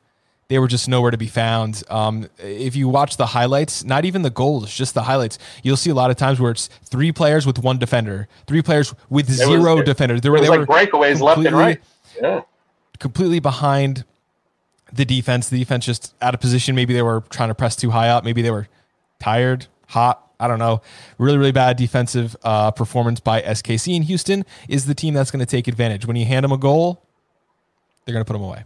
They 0.48 0.60
were 0.60 0.67
just 0.67 0.89
nowhere 0.89 1.12
to 1.12 1.17
be 1.17 1.27
found. 1.27 1.81
Um, 1.89 2.27
if 2.38 2.75
you 2.75 2.89
watch 2.89 3.15
the 3.15 3.27
highlights, 3.27 3.86
not 3.86 4.03
even 4.03 4.22
the 4.22 4.29
goals, 4.29 4.74
just 4.74 4.93
the 4.93 5.03
highlights, 5.03 5.39
you'll 5.63 5.77
see 5.77 5.89
a 5.89 5.93
lot 5.93 6.12
of 6.12 6.17
times 6.17 6.41
where 6.41 6.51
it's 6.51 6.67
three 6.84 7.13
players 7.13 7.46
with 7.46 7.60
one 7.60 7.77
defender, 7.77 8.27
three 8.48 8.62
players 8.62 8.93
with 9.10 9.29
it 9.29 9.34
zero 9.36 9.77
was, 9.77 9.86
defenders. 9.86 10.20
There 10.20 10.29
were, 10.29 10.41
they 10.41 10.50
like 10.50 10.60
were 10.60 10.65
breakaways 10.65 11.22
left 11.22 11.46
and 11.46 11.55
right. 11.55 11.79
Yeah. 12.22 12.41
Completely 13.00 13.39
behind 13.39 14.03
the 14.91 15.05
defense. 15.05 15.48
The 15.48 15.60
defense 15.60 15.86
just 15.86 16.13
out 16.22 16.34
of 16.34 16.41
position. 16.41 16.75
Maybe 16.75 16.93
they 16.93 17.01
were 17.01 17.24
trying 17.29 17.48
to 17.48 17.55
press 17.55 17.77
too 17.77 17.91
high 17.91 18.10
up. 18.10 18.25
Maybe 18.25 18.41
they 18.41 18.51
were 18.51 18.67
tired, 19.22 19.67
hot, 19.88 20.30
I 20.41 20.48
don't 20.48 20.60
know. 20.60 20.81
Really, 21.17 21.38
really 21.38 21.51
bad 21.51 21.77
defensive 21.77 22.36
uh, 22.43 22.71
performance 22.71 23.19
by 23.19 23.41
SKC. 23.41 23.95
in 23.95 24.01
Houston 24.03 24.43
is 24.67 24.86
the 24.86 24.95
team 24.95 25.13
that's 25.13 25.31
going 25.31 25.39
to 25.39 25.45
take 25.45 25.67
advantage. 25.67 26.05
When 26.05 26.15
you 26.15 26.25
hand 26.25 26.43
them 26.43 26.51
a 26.51 26.57
goal, 26.57 27.05
they're 28.05 28.13
going 28.13 28.25
to 28.25 28.27
put 28.27 28.33
them 28.33 28.43
away. 28.43 28.63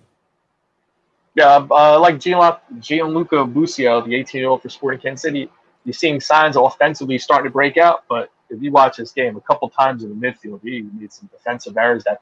Yeah, 1.36 1.68
uh, 1.70 2.00
like 2.00 2.20
Gianluca 2.20 3.46
Busio, 3.46 4.02
the 4.02 4.16
18 4.16 4.40
year 4.40 4.50
old 4.50 4.62
for 4.62 4.70
Sporting 4.70 5.02
Kansas 5.02 5.24
City, 5.24 5.50
you're 5.84 5.94
seeing 5.94 6.22
signs 6.22 6.56
offensively 6.56 7.18
starting 7.18 7.50
to 7.50 7.52
break 7.52 7.78
out. 7.78 8.06
But 8.08 8.32
if 8.50 8.62
you 8.62 8.72
watch 8.72 8.98
this 8.98 9.12
game 9.12 9.36
a 9.36 9.42
couple 9.42 9.70
times 9.70 10.04
in 10.04 10.10
the 10.10 10.16
midfield, 10.16 10.62
he 10.64 10.84
made 10.94 11.12
some 11.12 11.30
defensive 11.32 11.78
errors 11.78 12.06
that 12.06 12.22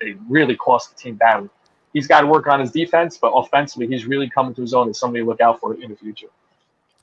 they 0.00 0.16
really 0.28 0.54
cost 0.54 0.94
the 0.94 1.02
team 1.02 1.14
badly. 1.14 1.48
He's 1.94 2.06
got 2.06 2.22
to 2.22 2.26
work 2.26 2.46
on 2.46 2.60
his 2.60 2.70
defense, 2.72 3.16
but 3.16 3.28
offensively, 3.28 3.86
he's 3.86 4.04
really 4.06 4.28
coming 4.28 4.54
to 4.54 4.60
his 4.60 4.74
own 4.74 4.90
as 4.90 4.98
somebody 4.98 5.22
to 5.22 5.28
look 5.28 5.40
out 5.40 5.60
for 5.60 5.74
in 5.74 5.90
the 5.90 5.96
future. 5.96 6.28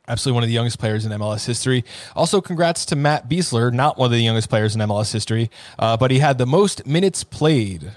Absolutely 0.10 0.36
one 0.36 0.44
of 0.44 0.48
the 0.48 0.54
youngest 0.54 0.80
players 0.80 1.06
in 1.06 1.12
MLS 1.12 1.46
history. 1.46 1.86
Also, 2.16 2.42
congrats 2.42 2.84
to 2.86 2.96
Matt 2.96 3.30
Besler, 3.30 3.72
not 3.72 3.98
one 4.00 4.08
of 4.08 4.12
the 4.12 4.24
youngest 4.24 4.50
players 4.50 4.74
in 4.74 4.82
MLS 4.82 5.14
history, 5.14 5.52
uh, 5.78 5.96
but 5.98 6.10
he 6.10 6.18
had 6.18 6.40
the 6.40 6.48
most 6.48 6.88
minutes 6.88 7.24
played 7.24 7.92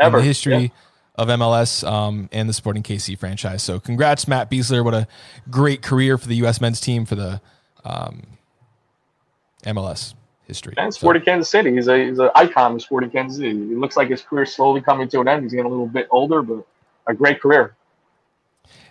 Ever. 0.00 0.18
in 0.18 0.22
the 0.22 0.26
history 0.26 0.56
yeah. 0.56 0.68
of 1.16 1.28
MLS 1.28 1.86
um, 1.86 2.28
and 2.30 2.48
the 2.48 2.52
Sporting 2.52 2.84
KC 2.84 3.18
franchise. 3.18 3.64
So, 3.64 3.80
congrats, 3.80 4.28
Matt 4.28 4.48
Besler. 4.48 4.84
What 4.84 4.94
a 4.94 5.08
great 5.50 5.82
career 5.82 6.16
for 6.16 6.28
the 6.28 6.36
U.S. 6.36 6.60
men's 6.60 6.80
team 6.80 7.04
for 7.04 7.16
the 7.16 7.40
um, 7.84 8.22
MLS 9.64 10.14
history. 10.46 10.74
And 10.76 10.94
Sporting 10.94 11.22
so. 11.22 11.26
Kansas 11.26 11.50
City. 11.50 11.74
He's 11.74 11.88
a 11.88 12.06
he's 12.06 12.20
an 12.20 12.30
icon 12.36 12.76
of 12.76 12.82
Sporting 12.82 13.10
Kansas 13.10 13.38
City. 13.38 13.50
It 13.50 13.78
looks 13.78 13.96
like 13.96 14.08
his 14.08 14.22
career 14.22 14.46
slowly 14.46 14.80
coming 14.80 15.08
to 15.08 15.20
an 15.20 15.26
end. 15.26 15.42
He's 15.42 15.52
getting 15.52 15.66
a 15.66 15.68
little 15.68 15.88
bit 15.88 16.06
older, 16.12 16.42
but 16.42 16.64
a 17.08 17.14
great 17.14 17.40
career. 17.40 17.74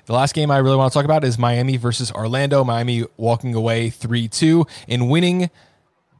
The 0.05 0.13
last 0.13 0.35
game 0.35 0.51
I 0.51 0.57
really 0.57 0.77
want 0.77 0.91
to 0.91 0.97
talk 0.97 1.05
about 1.05 1.23
is 1.23 1.37
Miami 1.37 1.77
versus 1.77 2.11
Orlando. 2.11 2.63
Miami 2.63 3.05
walking 3.17 3.55
away 3.55 3.89
3 3.89 4.27
2 4.27 4.65
and 4.87 5.09
winning 5.09 5.49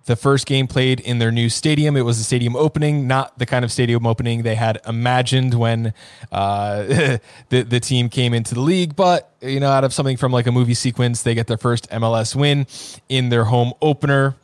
the 0.06 0.16
first 0.16 0.46
game 0.46 0.68
played 0.68 1.00
in 1.00 1.20
their 1.20 1.32
new 1.32 1.50
stadium. 1.50 1.98
It 1.98 2.02
was 2.02 2.20
a 2.20 2.24
stadium 2.24 2.56
opening, 2.56 3.08
not 3.08 3.38
the 3.40 3.46
kind 3.46 3.66
of 3.66 3.72
stadium 3.72 4.06
opening 4.06 4.44
they 4.44 4.56
had 4.56 4.80
imagined 4.88 5.56
when 5.56 5.94
uh, 6.32 6.84
the 7.50 7.62
the 7.64 7.80
team 7.80 8.10
came 8.10 8.34
into 8.34 8.54
the 8.54 8.62
league. 8.62 8.96
But 8.96 9.32
you 9.42 9.60
know, 9.60 9.70
out 9.70 9.84
of 9.84 9.94
something 9.94 10.18
from 10.18 10.32
like 10.32 10.48
a 10.48 10.52
movie 10.52 10.76
sequence, 10.76 11.24
they 11.24 11.34
get 11.34 11.48
their 11.48 11.58
first 11.58 11.90
MLS 11.90 12.36
win 12.36 12.68
in 13.10 13.30
their 13.30 13.46
home 13.46 13.74
opener. 13.82 14.36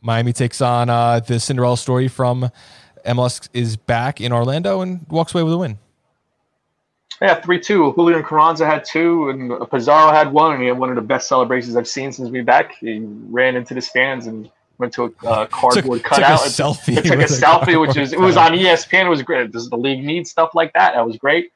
Miami 0.00 0.32
takes 0.32 0.60
on 0.60 0.90
uh, 0.90 1.20
the 1.20 1.40
Cinderella 1.40 1.78
story 1.78 2.08
from 2.08 2.50
MLS 3.06 3.48
is 3.52 3.76
back 3.76 4.20
in 4.20 4.32
Orlando 4.32 4.80
and 4.80 5.06
walks 5.08 5.34
away 5.34 5.42
with 5.42 5.54
a 5.54 5.58
win. 5.58 5.78
Yeah, 7.22 7.40
three 7.40 7.60
two. 7.60 7.92
Julian 7.94 8.22
Carranza 8.22 8.66
had 8.66 8.84
two, 8.84 9.28
and 9.30 9.70
Pizarro 9.70 10.12
had 10.12 10.32
one, 10.32 10.52
and 10.52 10.62
he 10.62 10.68
had 10.68 10.78
one 10.78 10.90
of 10.90 10.96
the 10.96 11.02
best 11.02 11.28
celebrations 11.28 11.76
I've 11.76 11.88
seen 11.88 12.12
since 12.12 12.28
we 12.28 12.42
back. 12.42 12.74
He 12.78 13.00
ran 13.00 13.56
into 13.56 13.74
the 13.74 13.80
stands 13.80 14.26
and 14.26 14.50
went 14.78 14.92
to 14.94 15.04
a 15.04 15.26
uh, 15.26 15.46
cardboard 15.46 16.00
took, 16.00 16.10
cutout. 16.10 16.40
Took 16.40 16.46
a 16.46 16.50
selfie. 16.50 16.98
It 16.98 17.04
took 17.04 17.20
a 17.20 17.24
selfie, 17.24 17.80
which 17.80 17.96
is 17.96 18.12
it 18.12 18.18
was 18.18 18.36
on 18.36 18.52
ESPN. 18.52 19.06
It 19.06 19.08
was 19.08 19.22
great. 19.22 19.52
Does 19.52 19.70
the 19.70 19.76
league 19.76 20.04
need 20.04 20.26
stuff 20.26 20.50
like 20.54 20.72
that? 20.72 20.94
That 20.94 21.06
was 21.06 21.16
great. 21.16 21.52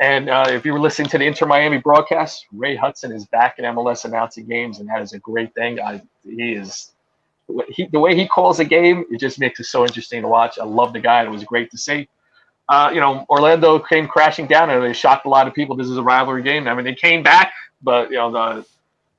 And 0.00 0.30
uh, 0.30 0.46
if 0.48 0.64
you 0.64 0.72
were 0.72 0.80
listening 0.80 1.08
to 1.10 1.18
the 1.18 1.24
Inter 1.24 1.46
Miami 1.46 1.78
broadcast, 1.78 2.46
Ray 2.50 2.74
Hudson 2.74 3.12
is 3.12 3.26
back 3.26 3.58
in 3.58 3.64
MLS 3.66 4.04
announcing 4.04 4.46
games, 4.46 4.80
and 4.80 4.88
that 4.88 5.02
is 5.02 5.12
a 5.12 5.18
great 5.18 5.54
thing. 5.54 5.78
I, 5.78 6.02
he 6.24 6.54
is 6.54 6.92
he, 7.68 7.86
the 7.86 8.00
way 8.00 8.16
he 8.16 8.26
calls 8.26 8.58
a 8.60 8.64
game. 8.64 9.04
It 9.10 9.20
just 9.20 9.38
makes 9.38 9.60
it 9.60 9.64
so 9.64 9.84
interesting 9.84 10.22
to 10.22 10.28
watch. 10.28 10.58
I 10.58 10.64
love 10.64 10.94
the 10.94 11.00
guy. 11.00 11.22
It 11.22 11.30
was 11.30 11.44
great 11.44 11.70
to 11.70 11.78
see 11.78 12.08
uh, 12.68 12.90
you 12.92 13.00
know, 13.00 13.26
Orlando 13.28 13.78
came 13.78 14.06
crashing 14.06 14.46
down 14.46 14.70
and 14.70 14.82
they 14.82 14.92
shocked 14.92 15.26
a 15.26 15.28
lot 15.28 15.46
of 15.46 15.54
people. 15.54 15.76
This 15.76 15.88
is 15.88 15.96
a 15.96 16.02
rivalry 16.02 16.42
game. 16.42 16.68
I 16.68 16.74
mean, 16.74 16.84
they 16.84 16.94
came 16.94 17.22
back, 17.22 17.52
but 17.82 18.10
you 18.10 18.16
know, 18.16 18.30
the 18.30 18.66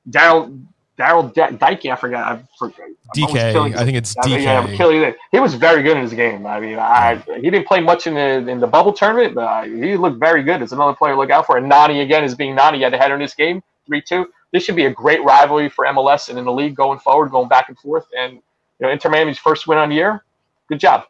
Daryl 0.09 0.65
Daryl 0.97 1.33
Dike, 1.33 1.85
I 1.85 1.95
forgot. 1.95 2.27
I 2.27 2.43
forgot. 2.57 2.87
DK, 3.15 3.75
I 3.75 3.83
think 3.83 3.97
it's 3.97 4.15
DK. 4.15 4.43
Yeah, 4.43 4.75
killing 4.75 5.13
He 5.31 5.39
was 5.39 5.55
very 5.55 5.81
good 5.81 5.97
in 5.97 6.03
his 6.03 6.13
game. 6.13 6.45
I 6.45 6.59
mean, 6.59 6.77
I 6.77 7.15
he 7.35 7.49
didn't 7.49 7.67
play 7.67 7.79
much 7.79 8.05
in 8.05 8.13
the 8.13 8.47
in 8.49 8.59
the 8.59 8.67
bubble 8.67 8.93
tournament, 8.93 9.33
but 9.33 9.67
he 9.67 9.97
looked 9.97 10.19
very 10.19 10.43
good. 10.43 10.61
It's 10.61 10.71
another 10.71 10.93
player 10.93 11.13
to 11.13 11.19
look 11.19 11.31
out 11.31 11.47
for. 11.47 11.57
And 11.57 11.67
Nani 11.67 12.01
again 12.01 12.23
is 12.23 12.35
being 12.35 12.55
Nani. 12.55 12.77
He 12.77 12.83
had 12.83 12.93
a 12.93 12.97
header 12.97 13.15
in 13.15 13.21
this 13.21 13.33
game, 13.33 13.63
three 13.87 14.01
two. 14.01 14.27
This 14.51 14.63
should 14.63 14.75
be 14.75 14.85
a 14.85 14.91
great 14.91 15.23
rivalry 15.23 15.67
for 15.67 15.85
MLS 15.85 16.29
and 16.29 16.37
in 16.37 16.45
the 16.45 16.51
league 16.51 16.75
going 16.75 16.99
forward, 16.99 17.31
going 17.31 17.49
back 17.49 17.69
and 17.69 17.77
forth. 17.79 18.05
And 18.17 18.33
you 18.33 18.41
know, 18.81 18.89
Inter 18.89 19.09
Miami's 19.09 19.39
first 19.39 19.67
win 19.67 19.79
on 19.79 19.89
the 19.89 19.95
year. 19.95 20.23
Good 20.69 20.79
job. 20.79 21.05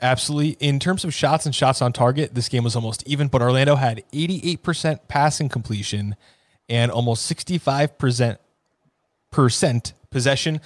Absolutely. 0.00 0.56
In 0.60 0.78
terms 0.78 1.04
of 1.04 1.12
shots 1.14 1.46
and 1.46 1.54
shots 1.54 1.82
on 1.82 1.92
target, 1.92 2.34
this 2.34 2.48
game 2.48 2.64
was 2.64 2.74
almost 2.76 3.06
even, 3.06 3.28
but 3.28 3.42
Orlando 3.42 3.76
had 3.76 4.02
88% 4.12 5.00
passing 5.08 5.48
completion 5.48 6.16
and 6.68 6.90
almost 6.90 7.30
65% 7.30 8.38
possession. 10.10 10.60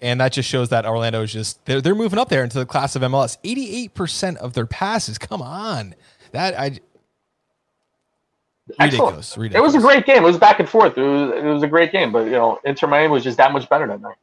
And 0.00 0.20
that 0.20 0.32
just 0.32 0.48
shows 0.48 0.68
that 0.68 0.86
Orlando 0.86 1.22
is 1.22 1.32
just 1.32 1.64
they're, 1.64 1.80
they're 1.80 1.94
moving 1.94 2.18
up 2.18 2.28
there 2.28 2.44
into 2.44 2.58
the 2.58 2.66
class 2.66 2.94
of 2.94 3.02
MLS. 3.02 3.36
88% 3.42 4.36
of 4.36 4.52
their 4.52 4.66
passes. 4.66 5.18
Come 5.18 5.42
on. 5.42 5.94
That 6.32 6.58
I 6.58 6.78
ridiculous, 8.78 9.36
ridiculous. 9.36 9.74
It 9.74 9.76
was 9.76 9.84
a 9.84 9.86
great 9.86 10.06
game. 10.06 10.18
It 10.22 10.26
was 10.26 10.38
back 10.38 10.60
and 10.60 10.68
forth. 10.68 10.96
It 10.96 11.02
was, 11.02 11.30
it 11.32 11.44
was 11.44 11.62
a 11.62 11.66
great 11.66 11.90
game, 11.90 12.12
but 12.12 12.26
you 12.26 12.32
know, 12.32 12.60
Inter 12.64 12.86
Miami 12.86 13.08
was 13.08 13.24
just 13.24 13.38
that 13.38 13.52
much 13.52 13.68
better 13.68 13.86
that 13.86 14.00
night. 14.00 14.16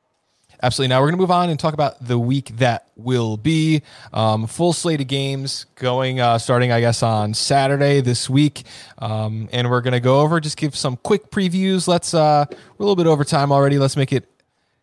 Absolutely. 0.64 0.90
Now 0.90 1.02
we're 1.02 1.08
going 1.08 1.18
to 1.18 1.22
move 1.22 1.32
on 1.32 1.50
and 1.50 1.60
talk 1.60 1.74
about 1.74 2.06
the 2.06 2.18
week 2.18 2.58
that 2.58 2.88
will 2.96 3.38
be. 3.38 3.82
Um, 4.14 4.48
full 4.48 4.74
slate 4.74 5.02
of 5.02 5.08
games 5.08 5.66
going, 5.76 6.20
uh, 6.20 6.38
starting, 6.38 6.72
I 6.72 6.80
guess, 6.80 7.04
on 7.04 7.34
Saturday 7.34 8.02
this 8.02 8.30
week. 8.30 8.64
Um, 8.98 9.50
and 9.52 9.70
we're 9.70 9.82
going 9.82 9.94
to 9.94 10.00
go 10.00 10.22
over, 10.22 10.40
just 10.40 10.58
give 10.58 10.76
some 10.76 10.98
quick 10.98 11.30
previews. 11.30 11.88
Let's, 11.88 12.14
uh, 12.14 12.46
we're 12.50 12.56
a 12.56 12.88
little 12.88 12.96
bit 12.96 13.08
over 13.08 13.24
time 13.24 13.52
already. 13.52 13.78
Let's 13.78 13.98
make 13.98 14.14
it 14.14 14.30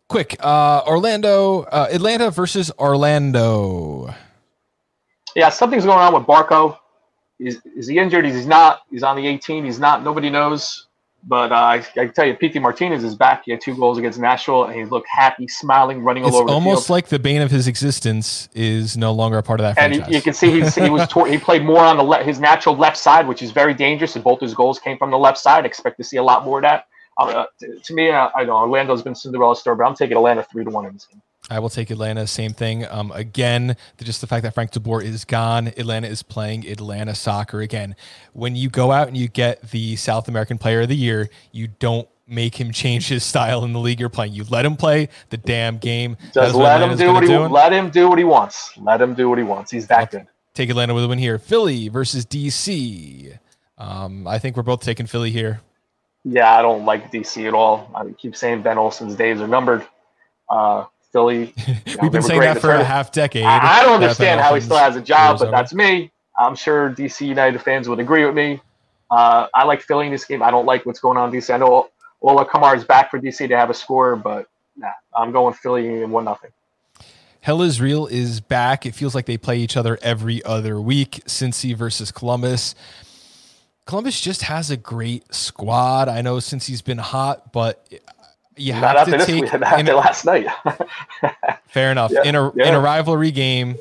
quick. 0.07 0.35
Uh, 0.39 0.81
Orlando, 0.85 1.63
uh, 1.63 1.87
Atlanta 1.91 2.31
versus 2.31 2.71
Orlando. 2.77 4.13
Yeah, 5.35 5.49
something's 5.49 5.85
going 5.85 5.97
on 5.99 6.13
with 6.13 6.23
Barco. 6.23 6.77
Is, 7.39 7.59
is 7.75 7.87
he 7.87 7.97
injured? 7.97 8.25
He's 8.25 8.45
not. 8.45 8.81
He's 8.91 9.03
on 9.03 9.15
the 9.15 9.27
18. 9.27 9.65
He's 9.65 9.79
not. 9.79 10.03
Nobody 10.03 10.29
knows. 10.29 10.87
But 11.25 11.53
uh, 11.53 11.55
I, 11.55 11.85
I, 11.95 12.07
tell 12.07 12.25
you, 12.25 12.33
Pity 12.33 12.59
Martinez 12.59 13.03
is 13.03 13.15
back. 13.15 13.43
He 13.45 13.51
had 13.51 13.61
two 13.61 13.75
goals 13.77 13.97
against 13.97 14.19
Nashville, 14.19 14.65
and 14.65 14.75
he 14.75 14.83
looked 14.83 15.07
happy, 15.07 15.47
smiling, 15.47 16.01
running 16.01 16.25
it's 16.25 16.33
all 16.33 16.41
over. 16.41 16.49
It's 16.49 16.53
almost 16.53 16.89
like 16.89 17.07
the 17.07 17.19
bane 17.19 17.41
of 17.41 17.49
his 17.49 17.65
existence 17.65 18.49
is 18.53 18.97
no 18.97 19.13
longer 19.13 19.37
a 19.37 19.43
part 19.43 19.61
of 19.61 19.63
that. 19.63 19.81
And 19.81 19.95
franchise. 19.95 20.13
you 20.13 20.21
can 20.21 20.33
see 20.33 20.51
he's, 20.51 20.75
he 20.75 20.89
was 20.89 21.07
tor- 21.07 21.27
he 21.27 21.37
played 21.37 21.63
more 21.63 21.79
on 21.79 21.95
the 21.95 22.03
le- 22.03 22.23
his 22.23 22.41
natural 22.41 22.75
left 22.75 22.97
side, 22.97 23.25
which 23.25 23.41
is 23.41 23.51
very 23.51 23.73
dangerous. 23.73 24.15
And 24.15 24.23
both 24.23 24.41
his 24.41 24.53
goals 24.53 24.79
came 24.79 24.97
from 24.97 25.11
the 25.11 25.17
left 25.17 25.37
side. 25.37 25.65
expect 25.65 25.97
to 25.97 26.03
see 26.03 26.17
a 26.17 26.23
lot 26.23 26.43
more 26.43 26.57
of 26.57 26.63
that. 26.63 26.87
Uh, 27.17 27.45
to, 27.59 27.79
to, 27.79 27.93
me, 27.93 28.09
uh, 28.09 28.29
I 28.35 28.43
know 28.43 28.57
Orlando's 28.57 29.01
been 29.01 29.15
Cinderella 29.15 29.55
story, 29.55 29.77
but 29.77 29.83
I'm 29.83 29.95
taking 29.95 30.17
Atlanta 30.17 30.43
three 30.43 30.65
to 30.65 30.69
one 30.69 30.85
in 30.85 30.93
this 30.93 31.05
game. 31.05 31.21
I 31.49 31.59
will 31.59 31.69
take 31.69 31.91
Atlanta. 31.91 32.25
Same 32.25 32.53
thing. 32.53 32.85
Um, 32.89 33.11
again, 33.11 33.75
just 34.01 34.21
the 34.21 34.27
fact 34.27 34.43
that 34.43 34.53
Frank 34.53 34.71
DeBoer 34.71 35.03
is 35.03 35.25
gone. 35.25 35.67
Atlanta 35.67 36.07
is 36.07 36.23
playing 36.23 36.65
Atlanta 36.67 37.13
soccer 37.15 37.61
again. 37.61 37.95
When 38.31 38.55
you 38.55 38.69
go 38.69 38.91
out 38.91 39.07
and 39.09 39.17
you 39.17 39.27
get 39.27 39.61
the 39.71 39.95
South 39.97 40.27
American 40.27 40.57
Player 40.57 40.81
of 40.81 40.89
the 40.89 40.95
Year, 40.95 41.29
you 41.51 41.67
don't 41.67 42.07
make 42.27 42.59
him 42.59 42.71
change 42.71 43.09
his 43.09 43.23
style 43.25 43.65
in 43.65 43.73
the 43.73 43.79
league 43.79 43.99
you're 43.99 44.09
playing. 44.09 44.33
You 44.33 44.45
let 44.45 44.65
him 44.65 44.77
play 44.77 45.09
the 45.29 45.37
damn 45.37 45.77
game. 45.77 46.15
Just 46.33 46.55
let 46.55 46.81
him 46.81 46.97
do 46.97 47.13
what 47.13 47.23
he 47.23 47.29
do. 47.29 47.39
let 47.41 47.73
him 47.73 47.89
do 47.89 48.09
what 48.09 48.17
he 48.17 48.23
wants. 48.23 48.71
Let 48.77 49.01
him 49.01 49.13
do 49.13 49.29
what 49.29 49.37
he 49.37 49.43
wants. 49.43 49.71
He's 49.71 49.87
that 49.87 50.11
good. 50.11 50.27
Take 50.53 50.69
Atlanta 50.69 50.93
with 50.93 51.03
a 51.03 51.07
win 51.07 51.19
here. 51.19 51.39
Philly 51.39 51.89
versus 51.89 52.25
DC. 52.25 53.37
Um, 53.77 54.27
I 54.27 54.39
think 54.39 54.55
we're 54.55 54.63
both 54.63 54.81
taking 54.81 55.07
Philly 55.07 55.31
here. 55.31 55.61
Yeah, 56.23 56.55
I 56.55 56.61
don't 56.61 56.85
like 56.85 57.11
DC 57.11 57.47
at 57.47 57.53
all. 57.53 57.91
I 57.93 58.11
keep 58.11 58.35
saying 58.35 58.61
Ben 58.61 58.77
Olsen's 58.77 59.15
days 59.15 59.41
are 59.41 59.47
numbered. 59.47 59.85
Uh, 60.49 60.85
Philly. 61.13 61.53
You 61.85 61.97
know, 61.97 62.03
We've 62.03 62.11
been 62.11 62.23
saying 62.23 62.41
that 62.41 62.59
for 62.59 62.71
a 62.71 62.83
half 62.83 63.11
decade. 63.11 63.43
I, 63.43 63.79
I 63.79 63.83
don't 63.83 64.01
understand 64.01 64.41
how 64.41 64.55
he 64.55 64.61
still 64.61 64.77
has 64.77 64.95
a 64.95 65.01
job, 65.01 65.37
but 65.39 65.51
that's 65.51 65.73
me. 65.73 66.11
I'm 66.37 66.55
sure 66.55 66.89
DC 66.89 67.25
United 67.27 67.61
fans 67.61 67.87
would 67.87 67.99
agree 67.99 68.25
with 68.25 68.33
me. 68.33 68.59
Uh, 69.11 69.47
I 69.53 69.63
like 69.63 69.81
Philly 69.81 70.07
in 70.07 70.11
this 70.11 70.25
game. 70.25 70.41
I 70.41 70.49
don't 70.49 70.65
like 70.65 70.85
what's 70.87 70.99
going 70.99 71.17
on 71.17 71.29
in 71.29 71.39
DC. 71.39 71.53
I 71.53 71.57
know 71.57 71.89
Ola 72.21 72.45
Kamara 72.45 72.75
is 72.75 72.83
back 72.83 73.11
for 73.11 73.19
DC 73.19 73.47
to 73.47 73.55
have 73.55 73.69
a 73.69 73.73
score, 73.73 74.15
but 74.15 74.47
nah, 74.75 74.87
I'm 75.15 75.31
going 75.31 75.53
Philly 75.53 76.01
in 76.01 76.09
one 76.09 76.25
nothing. 76.25 76.49
Hell 77.41 77.61
is 77.61 77.79
real 77.79 78.07
is 78.07 78.39
back. 78.39 78.85
It 78.85 78.95
feels 78.95 79.13
like 79.13 79.25
they 79.25 79.37
play 79.37 79.59
each 79.59 79.77
other 79.77 79.99
every 80.01 80.43
other 80.43 80.81
week. 80.81 81.21
Cincy 81.27 81.75
versus 81.75 82.11
Columbus. 82.11 82.73
Columbus 83.85 84.19
just 84.19 84.43
has 84.43 84.71
a 84.71 84.77
great 84.77 85.31
squad. 85.33 86.07
I 86.07 86.21
know 86.21 86.37
Cincy's 86.37 86.81
been 86.81 86.97
hot, 86.97 87.51
but 87.51 87.85
you 88.57 88.73
Not 88.73 88.97
have 88.97 89.07
to 89.07 89.25
take 89.25 89.41
week, 89.43 89.53
after 89.53 89.93
last 89.93 90.25
night. 90.25 90.47
fair 91.67 91.91
enough. 91.91 92.11
Yeah, 92.11 92.23
in 92.23 92.35
a 92.35 92.51
yeah. 92.55 92.69
in 92.69 92.73
a 92.73 92.79
rivalry 92.79 93.31
game, 93.31 93.77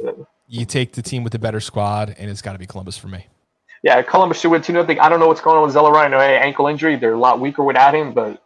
you 0.48 0.64
take 0.64 0.92
the 0.92 1.02
team 1.02 1.24
with 1.24 1.32
the 1.32 1.38
better 1.38 1.60
squad, 1.60 2.14
and 2.18 2.30
it's 2.30 2.42
got 2.42 2.52
to 2.52 2.58
be 2.58 2.66
Columbus 2.66 2.96
for 2.96 3.08
me. 3.08 3.26
Yeah, 3.82 4.00
Columbus 4.02 4.40
should 4.40 4.50
win 4.50 4.62
two 4.62 4.72
nothing. 4.72 5.00
I 5.00 5.08
don't 5.08 5.20
know 5.20 5.28
what's 5.28 5.40
going 5.40 5.56
on 5.56 5.64
with. 5.64 5.74
No 5.74 6.20
ankle 6.20 6.68
injury. 6.68 6.96
They're 6.96 7.14
a 7.14 7.18
lot 7.18 7.40
weaker 7.40 7.64
without 7.64 7.94
him, 7.94 8.12
but 8.12 8.42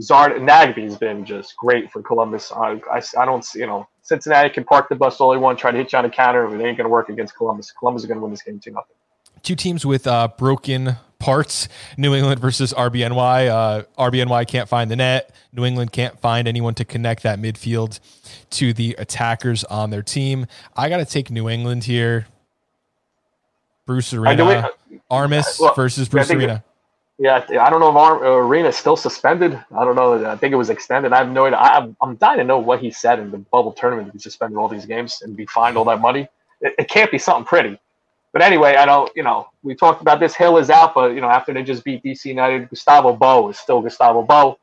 Zard 0.00 0.40
Nagbe's 0.42 0.96
been 0.96 1.24
just 1.24 1.56
great 1.56 1.90
for 1.90 2.02
Columbus. 2.02 2.50
I, 2.52 2.80
I, 2.92 3.02
I 3.18 3.24
don't 3.24 3.44
see, 3.44 3.60
you 3.60 3.66
know 3.66 3.86
Cincinnati 4.02 4.50
can 4.50 4.64
park 4.64 4.88
the 4.88 4.96
bus 4.96 5.20
all 5.20 5.30
they 5.30 5.36
want, 5.36 5.58
try 5.58 5.70
to 5.70 5.78
hit 5.78 5.92
you 5.92 5.98
on 5.98 6.04
a 6.04 6.10
counter, 6.10 6.46
but 6.46 6.60
it 6.60 6.64
ain't 6.64 6.76
going 6.76 6.84
to 6.84 6.88
work 6.88 7.08
against 7.08 7.36
Columbus. 7.36 7.70
Columbus 7.70 8.02
is 8.02 8.08
going 8.08 8.18
to 8.18 8.22
win 8.22 8.32
this 8.32 8.42
game 8.42 8.58
two 8.58 8.72
nothing. 8.72 8.96
Two 9.42 9.54
teams 9.54 9.86
with 9.86 10.06
uh, 10.06 10.28
broken 10.36 10.96
parts. 11.20 11.68
New 11.96 12.14
England 12.14 12.40
versus 12.40 12.74
RBNY. 12.74 13.48
Uh, 13.48 13.82
RBNY 13.96 14.48
can't 14.48 14.68
find 14.68 14.90
the 14.90 14.96
net. 14.96 15.32
New 15.52 15.64
England 15.64 15.92
can't 15.92 16.18
find 16.18 16.48
anyone 16.48 16.74
to 16.74 16.84
connect 16.84 17.22
that 17.22 17.38
midfield 17.38 18.00
to 18.50 18.72
the 18.72 18.96
attackers 18.98 19.62
on 19.64 19.90
their 19.90 20.02
team. 20.02 20.46
I 20.76 20.88
got 20.88 20.96
to 20.96 21.04
take 21.04 21.30
New 21.30 21.48
England 21.48 21.84
here. 21.84 22.26
Bruce 23.86 24.12
Arena. 24.12 24.70
Armas 25.08 25.58
well, 25.60 25.74
versus 25.74 26.08
Bruce 26.08 26.30
Arena. 26.30 26.64
Yeah, 27.18 27.44
I 27.60 27.68
don't 27.68 27.80
know 27.80 27.90
if 27.90 27.96
our 27.96 28.38
arena 28.38 28.68
is 28.68 28.76
still 28.76 28.96
suspended. 28.96 29.52
I 29.76 29.84
don't 29.84 29.94
know. 29.94 30.24
I 30.24 30.36
think 30.36 30.52
it 30.52 30.56
was 30.56 30.70
extended. 30.70 31.12
I 31.12 31.18
have 31.18 31.28
no 31.28 31.44
idea. 31.44 31.58
I, 31.58 31.86
am 32.02 32.16
dying 32.16 32.38
to 32.38 32.44
know 32.44 32.58
what 32.58 32.80
he 32.80 32.90
said 32.90 33.18
in 33.18 33.30
the 33.30 33.36
bubble 33.36 33.72
tournament. 33.72 34.10
He 34.14 34.18
suspended 34.18 34.56
all 34.56 34.68
these 34.68 34.86
games 34.86 35.20
and 35.20 35.36
be 35.36 35.44
fined 35.44 35.76
all 35.76 35.84
that 35.84 36.00
money. 36.00 36.28
It, 36.62 36.74
it, 36.78 36.88
can't 36.88 37.10
be 37.10 37.18
something 37.18 37.44
pretty. 37.44 37.78
But 38.32 38.42
anyway, 38.42 38.76
I 38.76 38.86
don't. 38.86 39.10
You 39.16 39.22
know, 39.22 39.48
we 39.62 39.74
talked 39.74 40.00
about 40.00 40.20
this. 40.20 40.36
Gil 40.36 40.56
is 40.58 40.70
out, 40.70 40.94
but 40.94 41.14
you 41.14 41.20
know, 41.20 41.28
after 41.28 41.52
they 41.52 41.62
just 41.62 41.84
beat 41.84 42.02
DC 42.02 42.26
United, 42.26 42.68
Gustavo 42.70 43.14
Bou 43.14 43.48
is 43.48 43.58
still 43.58 43.80
Gustavo 43.80 44.22
Bou. 44.22 44.56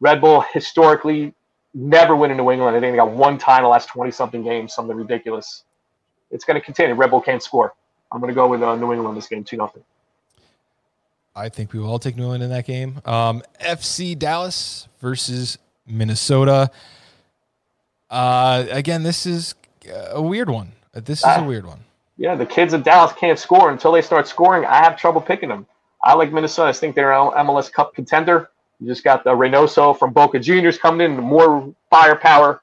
Red 0.00 0.20
Bull 0.20 0.44
historically 0.52 1.34
never 1.74 2.14
win 2.16 2.30
in 2.30 2.36
New 2.36 2.50
England. 2.50 2.76
I 2.76 2.80
think 2.80 2.92
they 2.92 2.96
got 2.96 3.10
one 3.10 3.36
time 3.36 3.58
in 3.58 3.64
the 3.64 3.68
last 3.68 3.88
twenty 3.88 4.12
something 4.12 4.42
games, 4.42 4.74
something 4.74 4.96
ridiculous. 4.96 5.64
It's 6.30 6.44
going 6.44 6.58
to 6.58 6.64
continue. 6.64 6.94
Red 6.94 7.10
Bull 7.10 7.20
can't 7.20 7.42
score. 7.42 7.74
I'm 8.12 8.20
going 8.20 8.30
to 8.30 8.34
go 8.34 8.46
with 8.46 8.62
uh, 8.62 8.76
New 8.76 8.92
England 8.92 9.16
this 9.16 9.26
game, 9.26 9.44
two 9.44 9.56
nothing. 9.56 9.82
I 11.34 11.48
think 11.48 11.72
we 11.72 11.78
will 11.78 11.88
all 11.88 11.98
take 11.98 12.16
New 12.16 12.24
England 12.24 12.42
in 12.42 12.50
that 12.50 12.66
game. 12.66 13.00
Um, 13.04 13.42
FC 13.60 14.18
Dallas 14.18 14.88
versus 15.00 15.58
Minnesota. 15.86 16.70
Uh, 18.08 18.66
again, 18.70 19.02
this 19.02 19.26
is 19.26 19.54
a 20.12 20.20
weird 20.20 20.50
one. 20.50 20.72
This 20.92 21.20
is 21.20 21.24
a 21.24 21.44
weird 21.44 21.66
one. 21.66 21.80
Yeah, 22.20 22.36
the 22.36 22.46
kids 22.46 22.74
in 22.74 22.82
Dallas 22.82 23.14
can't 23.14 23.38
score 23.38 23.70
until 23.70 23.92
they 23.92 24.02
start 24.02 24.28
scoring. 24.28 24.66
I 24.66 24.76
have 24.84 24.98
trouble 24.98 25.22
picking 25.22 25.48
them. 25.48 25.66
I 26.04 26.14
like 26.14 26.34
Minnesota. 26.34 26.68
I 26.68 26.74
think 26.74 26.94
they're 26.94 27.14
an 27.14 27.30
MLS 27.46 27.72
Cup 27.72 27.94
contender. 27.94 28.50
You 28.78 28.88
just 28.88 29.04
got 29.04 29.24
the 29.24 29.30
Reynoso 29.30 29.98
from 29.98 30.12
Boca 30.12 30.38
Juniors 30.38 30.78
coming 30.78 31.02
in, 31.10 31.16
more 31.18 31.74
firepower. 31.90 32.62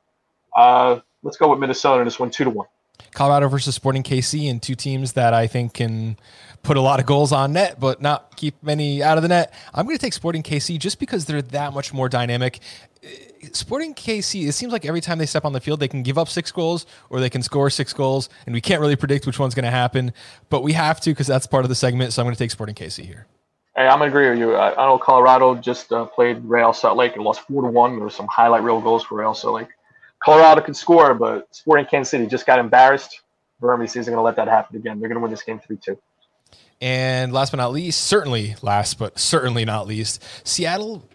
Uh, 0.55 0.99
let's 1.23 1.37
go 1.37 1.49
with 1.49 1.59
Minnesota 1.59 2.01
in 2.01 2.05
this 2.05 2.19
one, 2.19 2.29
two 2.31 2.43
to 2.43 2.51
one. 2.51 2.67
Colorado 3.13 3.47
versus 3.47 3.75
Sporting 3.75 4.03
KC, 4.03 4.49
and 4.49 4.61
two 4.61 4.75
teams 4.75 5.13
that 5.13 5.33
I 5.33 5.47
think 5.47 5.73
can 5.73 6.17
put 6.63 6.77
a 6.77 6.81
lot 6.81 6.99
of 6.99 7.05
goals 7.05 7.31
on 7.31 7.53
net, 7.53 7.79
but 7.79 8.01
not 8.01 8.35
keep 8.35 8.61
many 8.61 9.01
out 9.01 9.17
of 9.17 9.23
the 9.23 9.29
net. 9.29 9.53
I'm 9.73 9.85
going 9.85 9.97
to 9.97 10.01
take 10.01 10.13
Sporting 10.13 10.43
KC 10.43 10.77
just 10.77 10.99
because 10.99 11.25
they're 11.25 11.41
that 11.41 11.73
much 11.73 11.93
more 11.93 12.09
dynamic. 12.09 12.59
Sporting 13.53 13.95
KC, 13.95 14.47
it 14.47 14.51
seems 14.51 14.73
like 14.73 14.85
every 14.85 15.01
time 15.01 15.17
they 15.17 15.25
step 15.25 15.45
on 15.45 15.53
the 15.53 15.61
field, 15.61 15.79
they 15.79 15.87
can 15.87 16.03
give 16.03 16.17
up 16.17 16.27
six 16.27 16.51
goals 16.51 16.85
or 17.09 17.19
they 17.19 17.29
can 17.29 17.41
score 17.41 17.69
six 17.69 17.93
goals, 17.93 18.29
and 18.45 18.53
we 18.53 18.61
can't 18.61 18.81
really 18.81 18.95
predict 18.95 19.25
which 19.25 19.39
one's 19.39 19.55
going 19.55 19.65
to 19.65 19.71
happen, 19.71 20.13
but 20.49 20.61
we 20.61 20.73
have 20.73 20.99
to 21.01 21.11
because 21.11 21.27
that's 21.27 21.47
part 21.47 21.63
of 21.63 21.69
the 21.69 21.75
segment. 21.75 22.13
So 22.13 22.21
I'm 22.21 22.25
going 22.25 22.35
to 22.35 22.39
take 22.39 22.51
Sporting 22.51 22.75
KC 22.75 23.05
here. 23.05 23.27
Hey, 23.75 23.87
I'm 23.87 23.99
going 23.99 24.11
to 24.11 24.17
agree 24.17 24.29
with 24.31 24.39
you. 24.39 24.55
I, 24.55 24.73
I 24.73 24.87
know 24.87 24.97
Colorado 24.97 25.53
just 25.55 25.93
uh, 25.93 26.05
played 26.05 26.43
Real 26.43 26.73
Salt 26.73 26.97
Lake 26.97 27.15
and 27.15 27.23
lost 27.23 27.41
four 27.41 27.61
to 27.61 27.67
one. 27.67 27.91
There 27.91 28.01
were 28.01 28.09
some 28.09 28.27
highlight 28.27 28.63
reel 28.63 28.81
goals 28.81 29.03
for 29.03 29.19
Real 29.19 29.35
Salt 29.35 29.53
Lake. 29.53 29.67
Colorado 30.23 30.61
can 30.61 30.73
score, 30.73 31.13
but 31.13 31.47
Sporting 31.55 31.85
Kansas 31.85 32.11
City 32.11 32.25
just 32.25 32.45
got 32.45 32.59
embarrassed. 32.59 33.21
Vermes 33.61 33.95
isn't 33.95 34.11
going 34.11 34.17
to 34.19 34.21
let 34.25 34.35
that 34.35 34.47
happen 34.47 34.75
again. 34.75 34.99
They're 34.99 35.09
going 35.09 35.17
to 35.17 35.21
win 35.21 35.31
this 35.31 35.43
game 35.43 35.59
3 35.59 35.77
2. 35.77 35.97
And 36.79 37.33
last 37.33 37.51
but 37.51 37.57
not 37.57 37.71
least, 37.71 38.03
certainly 38.03 38.55
last 38.61 38.99
but 38.99 39.17
certainly 39.17 39.65
not 39.65 39.87
least, 39.87 40.23
Seattle 40.47 41.07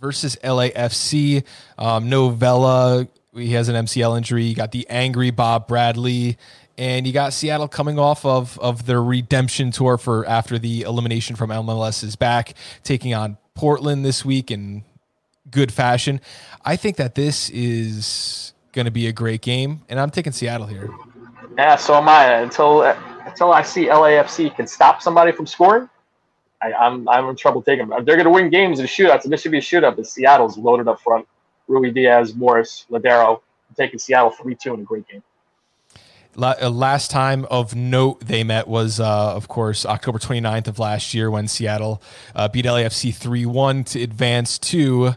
versus 0.00 0.36
LAFC. 0.44 1.44
Um, 1.78 2.10
no 2.10 2.28
Vela, 2.28 3.08
he 3.34 3.52
has 3.52 3.68
an 3.68 3.86
MCL 3.86 4.18
injury. 4.18 4.44
You 4.44 4.54
got 4.54 4.72
the 4.72 4.86
angry 4.90 5.30
Bob 5.30 5.66
Bradley. 5.66 6.36
And 6.76 7.06
you 7.06 7.12
got 7.12 7.32
Seattle 7.32 7.68
coming 7.68 7.98
off 7.98 8.24
of, 8.24 8.58
of 8.58 8.86
their 8.86 9.02
redemption 9.02 9.70
tour 9.70 9.98
for 9.98 10.26
after 10.26 10.58
the 10.58 10.82
elimination 10.82 11.36
from 11.36 11.50
MLS 11.50 12.02
is 12.02 12.16
back, 12.16 12.54
taking 12.82 13.14
on 13.14 13.36
Portland 13.54 14.04
this 14.04 14.24
week 14.24 14.50
in 14.50 14.82
good 15.52 15.72
fashion. 15.72 16.20
I 16.64 16.76
think 16.76 16.96
that 16.96 17.14
this 17.14 17.48
is 17.50 18.52
going 18.72 18.86
to 18.86 18.90
be 18.90 19.06
a 19.06 19.12
great 19.12 19.42
game, 19.42 19.82
and 19.88 20.00
I'm 20.00 20.10
taking 20.10 20.32
Seattle 20.32 20.66
here. 20.66 20.90
Yeah, 21.56 21.76
so 21.76 21.94
am 21.94 22.08
I. 22.08 22.40
Until 22.40 22.82
until 22.82 23.52
I 23.52 23.62
see 23.62 23.86
LAFC 23.86 24.54
can 24.56 24.66
stop 24.66 25.00
somebody 25.00 25.32
from 25.32 25.46
scoring, 25.46 25.88
I, 26.60 26.68
am 26.68 27.08
I'm, 27.08 27.08
I'm 27.08 27.28
in 27.30 27.36
trouble 27.36 27.62
taking 27.62 27.88
them. 27.88 28.04
They're 28.04 28.16
going 28.16 28.24
to 28.24 28.30
win 28.30 28.50
games 28.50 28.80
in 28.80 28.86
shootouts, 28.86 29.24
and 29.24 29.32
this 29.32 29.42
should 29.42 29.52
be 29.52 29.58
a 29.58 29.62
shootout. 29.62 29.96
But 29.96 30.06
Seattle's 30.06 30.58
loaded 30.58 30.88
up 30.88 31.00
front. 31.00 31.26
Ruidíaz, 31.68 32.34
Morris, 32.34 32.86
Lodeiro, 32.90 33.36
I'm 33.36 33.74
taking 33.76 33.98
Seattle 33.98 34.30
three 34.30 34.54
two 34.54 34.74
in 34.74 34.80
a 34.80 34.84
great 34.84 35.06
game. 35.08 35.22
Uh, 36.36 36.70
last 36.70 37.10
time 37.10 37.44
of 37.50 37.74
note 37.74 38.20
they 38.20 38.42
met 38.42 38.66
was, 38.66 38.98
uh, 38.98 39.36
of 39.36 39.48
course, 39.48 39.84
October 39.84 40.18
29th 40.18 40.66
of 40.66 40.78
last 40.78 41.12
year 41.12 41.30
when 41.30 41.46
Seattle 41.46 42.02
uh, 42.34 42.48
beat 42.48 42.64
LAFC 42.64 43.14
3 43.14 43.44
1 43.44 43.84
to 43.84 44.02
advance 44.02 44.58
to 44.58 45.14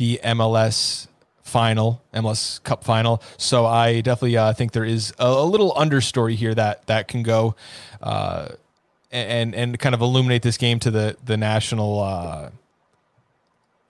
the 0.00 0.18
MLS 0.24 1.08
final, 1.42 2.02
MLS 2.14 2.62
Cup 2.64 2.82
final. 2.84 3.22
So 3.36 3.66
I 3.66 4.00
definitely 4.00 4.38
uh, 4.38 4.54
think 4.54 4.72
there 4.72 4.84
is 4.84 5.12
a, 5.18 5.26
a, 5.26 5.44
little 5.44 5.72
understory 5.74 6.36
here 6.36 6.54
that 6.54 6.86
that 6.86 7.06
can 7.06 7.22
go 7.22 7.54
uh, 8.02 8.48
and 9.12 9.54
and 9.54 9.78
kind 9.78 9.94
of 9.94 10.00
illuminate 10.00 10.40
this 10.40 10.56
game 10.56 10.78
to 10.80 10.90
the 10.90 11.16
the 11.22 11.36
national. 11.36 12.00
Uh, 12.00 12.50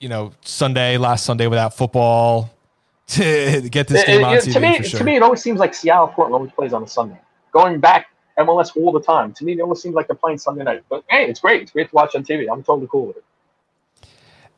you 0.00 0.08
know, 0.08 0.32
Sunday, 0.40 0.96
last 0.96 1.26
Sunday 1.26 1.46
without 1.46 1.76
football 1.76 2.50
to 3.08 3.68
get 3.70 3.86
this 3.86 4.02
game 4.04 4.24
on 4.24 4.34
TV. 4.36 4.52
To 4.54 4.60
me, 4.60 4.82
sure. 4.82 4.98
to 4.98 5.04
me, 5.04 5.14
it 5.14 5.22
always 5.22 5.42
seems 5.42 5.60
like 5.60 5.74
Seattle 5.74 6.08
Portland 6.08 6.34
always 6.34 6.52
plays 6.52 6.72
on 6.72 6.82
a 6.82 6.88
Sunday. 6.88 7.20
Going 7.52 7.78
back 7.78 8.06
MLS 8.38 8.76
all 8.76 8.90
the 8.90 9.02
time. 9.02 9.32
To 9.34 9.44
me, 9.44 9.52
it 9.52 9.60
always 9.60 9.80
seems 9.80 9.94
like 9.94 10.08
they're 10.08 10.16
playing 10.16 10.38
Sunday 10.38 10.64
night. 10.64 10.82
But 10.88 11.04
hey, 11.08 11.26
it's 11.26 11.38
great. 11.38 11.62
It's 11.62 11.70
great 11.70 11.90
to 11.90 11.94
watch 11.94 12.16
on 12.16 12.24
TV. 12.24 12.46
I'm 12.50 12.64
totally 12.64 12.88
cool 12.90 13.06
with 13.06 13.18
it. 13.18 13.24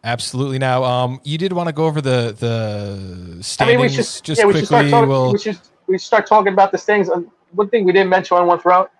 Absolutely. 0.04 0.58
Now, 0.58 0.82
um, 0.82 1.20
you 1.22 1.38
did 1.38 1.52
want 1.52 1.68
to 1.68 1.72
go 1.72 1.86
over 1.86 2.00
the 2.00 2.34
the 2.38 3.42
standings 3.42 3.60
I 3.60 3.66
mean, 3.66 3.80
we 3.80 3.88
should, 3.88 4.24
just 4.24 4.38
yeah, 4.38 4.46
we 4.46 4.52
quickly. 4.52 4.66
Should 4.66 4.90
talking, 4.90 5.08
we'll... 5.08 5.32
we 5.32 5.38
should 5.38 5.58
we 5.86 5.94
should 5.98 6.06
start 6.06 6.26
talking 6.26 6.52
about 6.52 6.72
the 6.72 6.78
things. 6.78 7.08
And 7.08 7.30
one 7.52 7.68
thing 7.68 7.84
we 7.84 7.92
didn't 7.92 8.10
mention 8.10 8.36
on 8.36 8.46
one 8.46 8.58
throughout: 8.58 8.90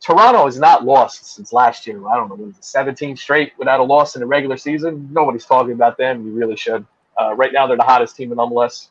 Toronto 0.00 0.44
has 0.44 0.58
not 0.58 0.84
lost 0.84 1.34
since 1.34 1.52
last 1.52 1.86
year. 1.86 2.06
I 2.06 2.16
don't 2.16 2.28
know, 2.28 2.36
was 2.36 2.56
it 2.56 2.64
17 2.64 3.16
straight 3.16 3.52
without 3.58 3.80
a 3.80 3.82
loss 3.82 4.14
in 4.14 4.20
the 4.20 4.26
regular 4.26 4.56
season. 4.56 5.08
Nobody's 5.12 5.44
talking 5.44 5.72
about 5.72 5.98
them. 5.98 6.26
You 6.26 6.32
really 6.32 6.56
should. 6.56 6.86
Uh, 7.20 7.34
right 7.34 7.52
now, 7.52 7.66
they're 7.66 7.76
the 7.76 7.82
hottest 7.82 8.16
team 8.16 8.30
in 8.30 8.38
MLS. 8.38 8.88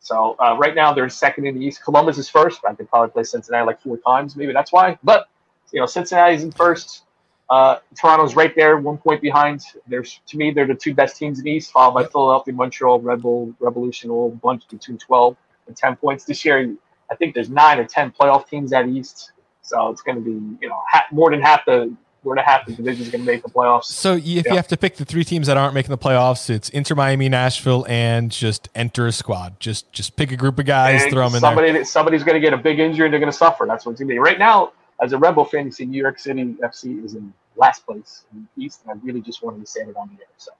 So 0.00 0.36
uh, 0.38 0.56
right 0.58 0.74
now, 0.74 0.92
they're 0.92 1.08
second 1.08 1.46
in 1.46 1.58
the 1.58 1.64
East. 1.64 1.82
Columbus 1.82 2.18
is 2.18 2.28
first. 2.28 2.60
I 2.68 2.74
could 2.74 2.88
probably 2.88 3.10
play 3.10 3.24
Cincinnati 3.24 3.66
like 3.66 3.80
four 3.80 3.96
times. 3.98 4.36
Maybe 4.36 4.52
that's 4.52 4.72
why. 4.72 4.98
But 5.02 5.28
you 5.72 5.80
know, 5.80 5.86
Cincinnati's 5.86 6.44
in 6.44 6.52
first. 6.52 7.03
Uh, 7.50 7.76
Toronto's 7.98 8.34
right 8.34 8.54
there, 8.56 8.78
one 8.78 8.96
point 8.96 9.20
behind. 9.20 9.62
There's 9.86 10.20
to 10.26 10.36
me, 10.36 10.50
they're 10.50 10.66
the 10.66 10.74
two 10.74 10.94
best 10.94 11.16
teams 11.16 11.38
in 11.38 11.44
the 11.44 11.52
East, 11.52 11.72
followed 11.72 11.92
by 11.92 12.04
Philadelphia, 12.04 12.54
Montreal, 12.54 13.00
Red 13.00 13.22
Bull, 13.22 13.54
Revolution, 13.60 14.10
all 14.10 14.30
bunch 14.30 14.66
between 14.68 14.98
12 14.98 15.36
and 15.66 15.76
10 15.76 15.96
points 15.96 16.24
this 16.24 16.44
year. 16.44 16.74
I 17.10 17.14
think 17.16 17.34
there's 17.34 17.50
nine 17.50 17.78
or 17.78 17.84
10 17.84 18.12
playoff 18.12 18.48
teams 18.48 18.72
at 18.72 18.88
East, 18.88 19.32
so 19.60 19.90
it's 19.90 20.00
going 20.00 20.16
to 20.16 20.22
be 20.22 20.30
you 20.62 20.68
know 20.68 20.80
ha- 20.88 21.04
more 21.12 21.30
than 21.30 21.42
half 21.42 21.66
the 21.66 21.94
more 22.24 22.34
than 22.34 22.44
half 22.44 22.64
the 22.64 22.72
division 22.72 23.02
is 23.02 23.10
going 23.10 23.22
to 23.22 23.30
make 23.30 23.42
the 23.42 23.50
playoffs. 23.50 23.84
So 23.84 24.14
if 24.14 24.24
yeah. 24.24 24.42
you 24.46 24.56
have 24.56 24.68
to 24.68 24.78
pick 24.78 24.96
the 24.96 25.04
three 25.04 25.24
teams 25.24 25.46
that 25.46 25.58
aren't 25.58 25.74
making 25.74 25.90
the 25.90 25.98
playoffs, 25.98 26.48
it's 26.48 26.70
Inter 26.70 26.94
Miami, 26.94 27.28
Nashville, 27.28 27.84
and 27.86 28.30
just 28.30 28.70
enter 28.74 29.06
a 29.06 29.12
squad. 29.12 29.60
Just 29.60 29.92
just 29.92 30.16
pick 30.16 30.32
a 30.32 30.36
group 30.36 30.58
of 30.58 30.64
guys, 30.64 31.02
and 31.02 31.12
throw 31.12 31.26
them 31.26 31.34
in 31.34 31.40
somebody, 31.42 31.72
there. 31.72 31.84
Somebody's 31.84 32.24
going 32.24 32.40
to 32.40 32.40
get 32.40 32.54
a 32.54 32.56
big 32.56 32.78
injury 32.78 33.04
and 33.04 33.12
they're 33.12 33.20
going 33.20 33.30
to 33.30 33.36
suffer. 33.36 33.66
That's 33.68 33.84
what's 33.84 34.00
going 34.00 34.08
to 34.08 34.14
be 34.14 34.18
right 34.18 34.38
now 34.38 34.72
as 35.00 35.12
a 35.12 35.18
Red 35.18 35.34
Bull 35.34 35.44
fan, 35.44 35.66
you 35.66 35.72
see 35.72 35.84
New 35.84 36.00
York 36.00 36.18
City 36.18 36.54
FC 36.62 37.04
is 37.04 37.14
in 37.14 37.32
last 37.56 37.86
place 37.86 38.24
in 38.32 38.48
the 38.56 38.64
East, 38.64 38.80
and 38.82 38.98
I 38.98 39.04
really 39.04 39.20
just 39.20 39.42
wanted 39.42 39.60
to 39.60 39.66
say 39.66 39.80
it 39.80 39.96
on 39.96 40.08
the 40.08 40.22
air. 40.22 40.28
So 40.36 40.52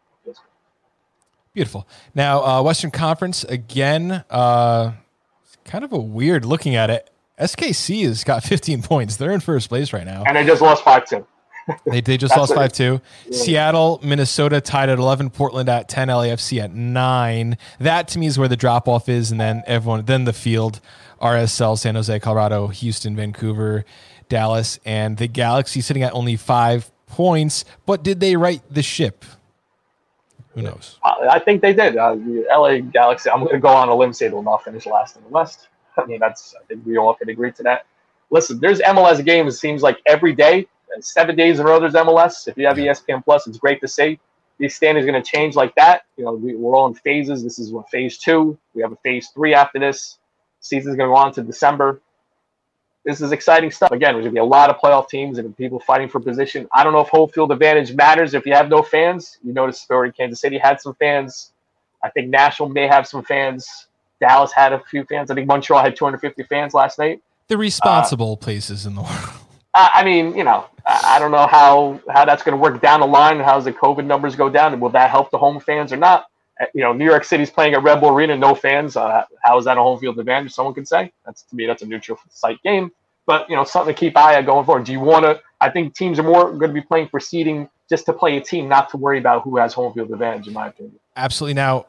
Beautiful. 1.53 1.87
Now, 2.17 2.43
uh, 2.45 2.63
Western 2.63 2.91
Conference 2.91 3.45
again. 3.45 4.25
Uh, 4.29 4.93
kind 5.65 5.85
of 5.85 5.93
a 5.93 5.99
weird 5.99 6.45
looking 6.45 6.75
at 6.75 6.91
it. 6.91 7.11
SKC 7.39 8.05
has 8.05 8.25
got 8.25 8.43
15 8.45 8.83
points. 8.83 9.17
They're 9.17 9.31
in 9.31 9.41
first 9.41 9.69
place 9.69 9.93
right 9.93 10.05
now, 10.05 10.25
and 10.27 10.37
they 10.37 10.45
just 10.45 10.61
lost 10.61 10.83
five 10.83 11.05
two. 11.07 11.27
They 11.87 12.01
they 12.01 12.17
just 12.17 12.37
lost 12.37 12.55
five 12.55 12.73
two. 12.73 13.01
Yeah. 13.27 13.39
Seattle, 13.39 14.01
Minnesota 14.03 14.61
tied 14.61 14.89
at 14.89 14.99
11. 14.99 15.31
Portland 15.31 15.69
at 15.69 15.89
10. 15.89 16.09
LAFC 16.09 16.63
at 16.63 16.73
nine. 16.73 17.57
That 17.79 18.09
to 18.09 18.19
me 18.19 18.27
is 18.27 18.39
where 18.39 18.49
the 18.49 18.57
drop 18.57 18.89
off 18.89 19.09
is, 19.09 19.31
and 19.31 19.41
then 19.41 19.63
everyone, 19.67 20.05
then 20.05 20.25
the 20.25 20.33
field. 20.33 20.81
RSL, 21.21 21.79
San 21.79 21.95
Jose, 21.95 22.19
Colorado, 22.21 22.67
Houston, 22.67 23.17
Vancouver, 23.17 23.85
Dallas, 24.29 24.79
and 24.85 25.17
the 25.17 25.27
Galaxy 25.27 25.81
sitting 25.81 26.03
at 26.03 26.13
only 26.13 26.37
five 26.37 26.91
points. 27.07 27.65
But 27.87 28.03
did 28.03 28.21
they 28.21 28.37
right 28.37 28.61
the 28.71 28.83
ship? 28.83 29.25
Who 30.55 30.63
knows? 30.63 30.99
I 31.03 31.41
think 31.41 31.63
they 31.63 31.73
did. 31.73 31.97
Uh, 31.97 32.15
the 32.15 32.47
LA 32.49 32.79
Galaxy. 32.79 33.29
I'm 33.31 33.41
going 33.41 33.55
to 33.55 33.59
go 33.59 33.69
on 33.69 33.89
a 33.89 33.95
limb 33.95 34.13
say 34.13 34.29
they'll 34.29 34.43
not 34.43 34.63
finish 34.65 34.87
last 34.87 35.17
in 35.17 35.23
the 35.25 35.29
West. 35.29 35.69
I 35.97 36.05
mean, 36.05 36.21
that's. 36.21 36.55
I 36.61 36.65
think 36.67 36.87
we 36.87 36.97
all 36.97 37.15
can 37.15 37.29
agree 37.29 37.53
to 37.53 37.63
that. 37.65 37.87
Listen, 38.31 38.61
there's 38.61 38.81
MLS 38.81 39.25
games. 39.25 39.55
It 39.55 39.59
seems 39.59 39.83
like 39.83 40.01
every 40.07 40.33
day, 40.33 40.67
seven 41.01 41.37
days 41.37 41.59
in 41.59 41.67
a 41.67 41.69
row. 41.69 41.81
There's 41.81 41.95
MLS. 41.95 42.49
If 42.49 42.57
you 42.57 42.67
have 42.67 42.77
ESPN 42.77 43.25
Plus, 43.25 43.47
it's 43.47 43.59
great 43.59 43.81
to 43.81 43.89
see. 43.89 44.19
These 44.59 44.77
standings 44.77 45.07
going 45.07 45.21
to 45.21 45.29
change 45.29 45.57
like 45.57 45.75
that. 45.75 46.03
You 46.17 46.25
know, 46.25 46.35
we, 46.35 46.55
we're 46.55 46.77
all 46.77 46.87
in 46.87 46.95
phases. 46.95 47.43
This 47.43 47.59
is 47.59 47.73
what 47.73 47.91
phase 47.91 48.19
two. 48.19 48.57
We 48.75 48.83
have 48.83 48.93
a 48.93 48.97
phase 48.97 49.29
three 49.35 49.55
after 49.55 49.79
this. 49.79 50.19
Season's 50.61 50.97
going 50.97 51.11
to 51.11 51.15
go 51.15 51.17
on 51.17 51.33
to 51.35 51.43
December 51.43 52.01
this 53.05 53.21
is 53.21 53.33
exciting 53.33 53.71
stuff. 53.71 53.93
Again, 53.93 54.15
there's 54.15 54.25
going 54.25 54.35
to 54.35 54.41
be 54.41 54.41
a 54.41 54.45
lot 54.45 54.71
of 54.71 54.77
playoff 54.77 55.09
teams 55.09 55.39
and 55.39 55.57
people 55.57 55.79
fighting 55.79 56.09
for 56.09 56.21
position. 56.21 56.67
I 56.73 56.83
don't 56.83 56.95
know 56.95 57.01
if 57.01 57.09
home 57.09 57.29
field 57.29 57.53
advantage 57.53 57.95
matters 57.95 58.35
if 58.35 58.47
you 58.47 58.55
have 58.55 58.69
no 58.69 58.83
fans. 58.83 59.39
You 59.45 59.53
notice 59.53 59.81
story 59.81 60.11
Kansas 60.11 60.41
City 60.41 60.59
had 60.59 60.81
some 60.81 60.95
fans. 60.95 61.53
I 62.03 62.11
think 62.11 62.29
Nashville 62.29 62.71
may 62.71 62.87
have 62.87 63.07
some 63.07 63.23
fans. 63.23 63.89
Dallas 64.21 64.53
had 64.53 64.73
a 64.73 64.81
few 64.91 65.05
fans. 65.05 65.31
I 65.31 65.35
think 65.35 65.47
Montreal 65.47 65.83
had 65.83 65.97
250 65.97 66.43
fans 66.45 66.73
last 66.73 66.99
night. 66.99 67.23
The 67.49 67.59
responsible 67.59 68.39
uh, 68.41 68.45
places 68.45 68.87
in 68.87 68.95
the 68.95 69.03
world. 69.03 69.31
I 69.75 70.05
mean, 70.05 70.37
you 70.37 70.45
know, 70.45 70.67
I 70.87 71.19
don't 71.19 71.31
know 71.31 71.47
how 71.47 72.01
how 72.11 72.25
that's 72.25 72.43
going 72.43 72.57
to 72.57 72.63
work 72.63 72.81
down 72.81 73.01
the 73.01 73.07
line. 73.07 73.41
How's 73.41 73.65
the 73.65 73.73
COVID 73.73 74.05
numbers 74.05 74.37
go 74.37 74.49
down, 74.49 74.73
and 74.73 74.81
will 74.81 74.91
that 74.91 75.11
help 75.11 75.31
the 75.31 75.39
home 75.39 75.59
fans 75.61 75.93
or 75.93 75.97
not? 75.97 76.27
Uh, 76.61 76.67
you 76.75 76.83
know, 76.83 76.93
New 76.93 77.05
York 77.05 77.25
City's 77.25 77.51
playing 77.51 77.75
at 77.75 77.83
Red 77.83 78.01
Bull 78.01 78.11
Arena, 78.11 78.37
no 78.37 78.55
fans. 78.55 78.97
Uh, 78.97 79.25
how 79.43 79.59
is 79.59 79.65
that 79.65 79.77
a 79.77 79.81
home 79.81 79.99
field 79.99 80.19
advantage? 80.19 80.53
Someone 80.53 80.75
could 80.75 80.87
say 80.87 81.13
that's 81.27 81.43
to 81.43 81.57
me 81.57 81.67
that's 81.67 81.83
a 81.83 81.87
neutral 81.87 82.19
site 82.31 82.63
game. 82.63 82.93
But 83.27 83.49
you 83.49 83.57
know, 83.57 83.65
something 83.65 83.95
to 83.95 83.99
keep 83.99 84.17
eye 84.17 84.37
on 84.37 84.45
going 84.45 84.65
forward. 84.65 84.85
Do 84.85 84.93
you 84.93 85.01
want 85.01 85.25
to? 85.25 85.41
I 85.61 85.71
think 85.71 85.95
teams 85.95 86.19
are 86.19 86.23
more 86.23 86.51
going 86.51 86.71
to 86.71 86.75
be 86.75 86.83
playing 86.83 87.09
for 87.09 87.19
seeding 87.19 87.69
just 87.89 88.07
to 88.07 88.13
play 88.13 88.37
a 88.37 88.41
team, 88.41 88.69
not 88.69 88.91
to 88.91 88.97
worry 88.97 89.19
about 89.19 89.43
who 89.43 89.57
has 89.57 89.73
home 89.73 89.93
field 89.93 90.11
advantage. 90.13 90.47
In 90.47 90.53
my 90.53 90.69
opinion, 90.69 91.01
absolutely. 91.17 91.55
Now, 91.55 91.87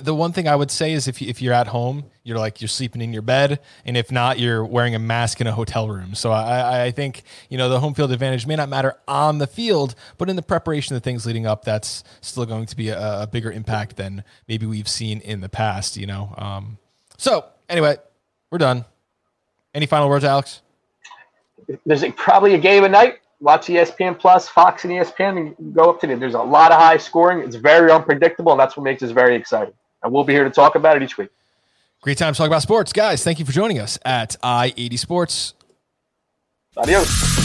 the 0.00 0.14
one 0.14 0.32
thing 0.32 0.48
I 0.48 0.56
would 0.56 0.70
say 0.70 0.92
is 0.92 1.06
if 1.06 1.22
you, 1.22 1.28
if 1.28 1.40
you're 1.40 1.54
at 1.54 1.68
home, 1.68 2.04
you're 2.24 2.38
like 2.38 2.60
you're 2.60 2.68
sleeping 2.68 3.02
in 3.02 3.12
your 3.12 3.22
bed, 3.22 3.60
and 3.84 3.96
if 3.96 4.10
not, 4.10 4.38
you're 4.38 4.64
wearing 4.64 4.96
a 4.96 4.98
mask 4.98 5.40
in 5.40 5.46
a 5.46 5.52
hotel 5.52 5.88
room. 5.88 6.14
So 6.14 6.32
I, 6.32 6.86
I 6.86 6.90
think 6.90 7.22
you 7.48 7.56
know 7.56 7.68
the 7.68 7.78
home 7.78 7.94
field 7.94 8.10
advantage 8.10 8.46
may 8.46 8.56
not 8.56 8.68
matter 8.68 8.96
on 9.06 9.38
the 9.38 9.46
field, 9.46 9.94
but 10.18 10.28
in 10.28 10.34
the 10.34 10.42
preparation 10.42 10.96
of 10.96 11.02
things 11.02 11.24
leading 11.24 11.46
up, 11.46 11.64
that's 11.64 12.02
still 12.20 12.44
going 12.46 12.66
to 12.66 12.76
be 12.76 12.88
a, 12.88 13.22
a 13.22 13.26
bigger 13.26 13.52
impact 13.52 13.96
than 13.96 14.24
maybe 14.48 14.66
we've 14.66 14.88
seen 14.88 15.20
in 15.20 15.40
the 15.40 15.48
past. 15.48 15.96
You 15.96 16.06
know. 16.06 16.34
Um, 16.36 16.78
so 17.16 17.44
anyway, 17.68 17.96
we're 18.50 18.58
done. 18.58 18.84
Any 19.72 19.86
final 19.86 20.08
words, 20.08 20.24
Alex? 20.24 20.62
There's 21.84 22.04
probably 22.16 22.54
a 22.54 22.58
game 22.58 22.84
a 22.84 22.88
night 22.88 23.18
watch 23.40 23.66
ESPN 23.66 24.18
Plus, 24.18 24.48
Fox, 24.48 24.84
and 24.84 24.92
ESPN, 24.92 25.54
and 25.58 25.74
go 25.74 25.90
up 25.90 26.00
to 26.00 26.10
it. 26.10 26.20
There's 26.20 26.34
a 26.34 26.42
lot 26.42 26.72
of 26.72 26.78
high 26.78 26.96
scoring. 26.96 27.40
It's 27.40 27.56
very 27.56 27.90
unpredictable, 27.90 28.52
and 28.52 28.60
that's 28.60 28.76
what 28.76 28.84
makes 28.84 29.02
us 29.02 29.10
very 29.10 29.36
exciting. 29.36 29.74
And 30.02 30.12
we'll 30.12 30.24
be 30.24 30.32
here 30.32 30.44
to 30.44 30.50
talk 30.50 30.74
about 30.74 30.96
it 30.96 31.02
each 31.02 31.18
week. 31.18 31.30
Great 32.02 32.18
time 32.18 32.32
to 32.32 32.38
talk 32.38 32.46
about 32.46 32.62
sports, 32.62 32.92
guys. 32.92 33.24
Thank 33.24 33.38
you 33.38 33.44
for 33.44 33.52
joining 33.52 33.78
us 33.78 33.98
at 34.04 34.36
I 34.42 34.72
eighty 34.76 34.96
Sports. 34.96 35.54
Adios. 36.76 37.35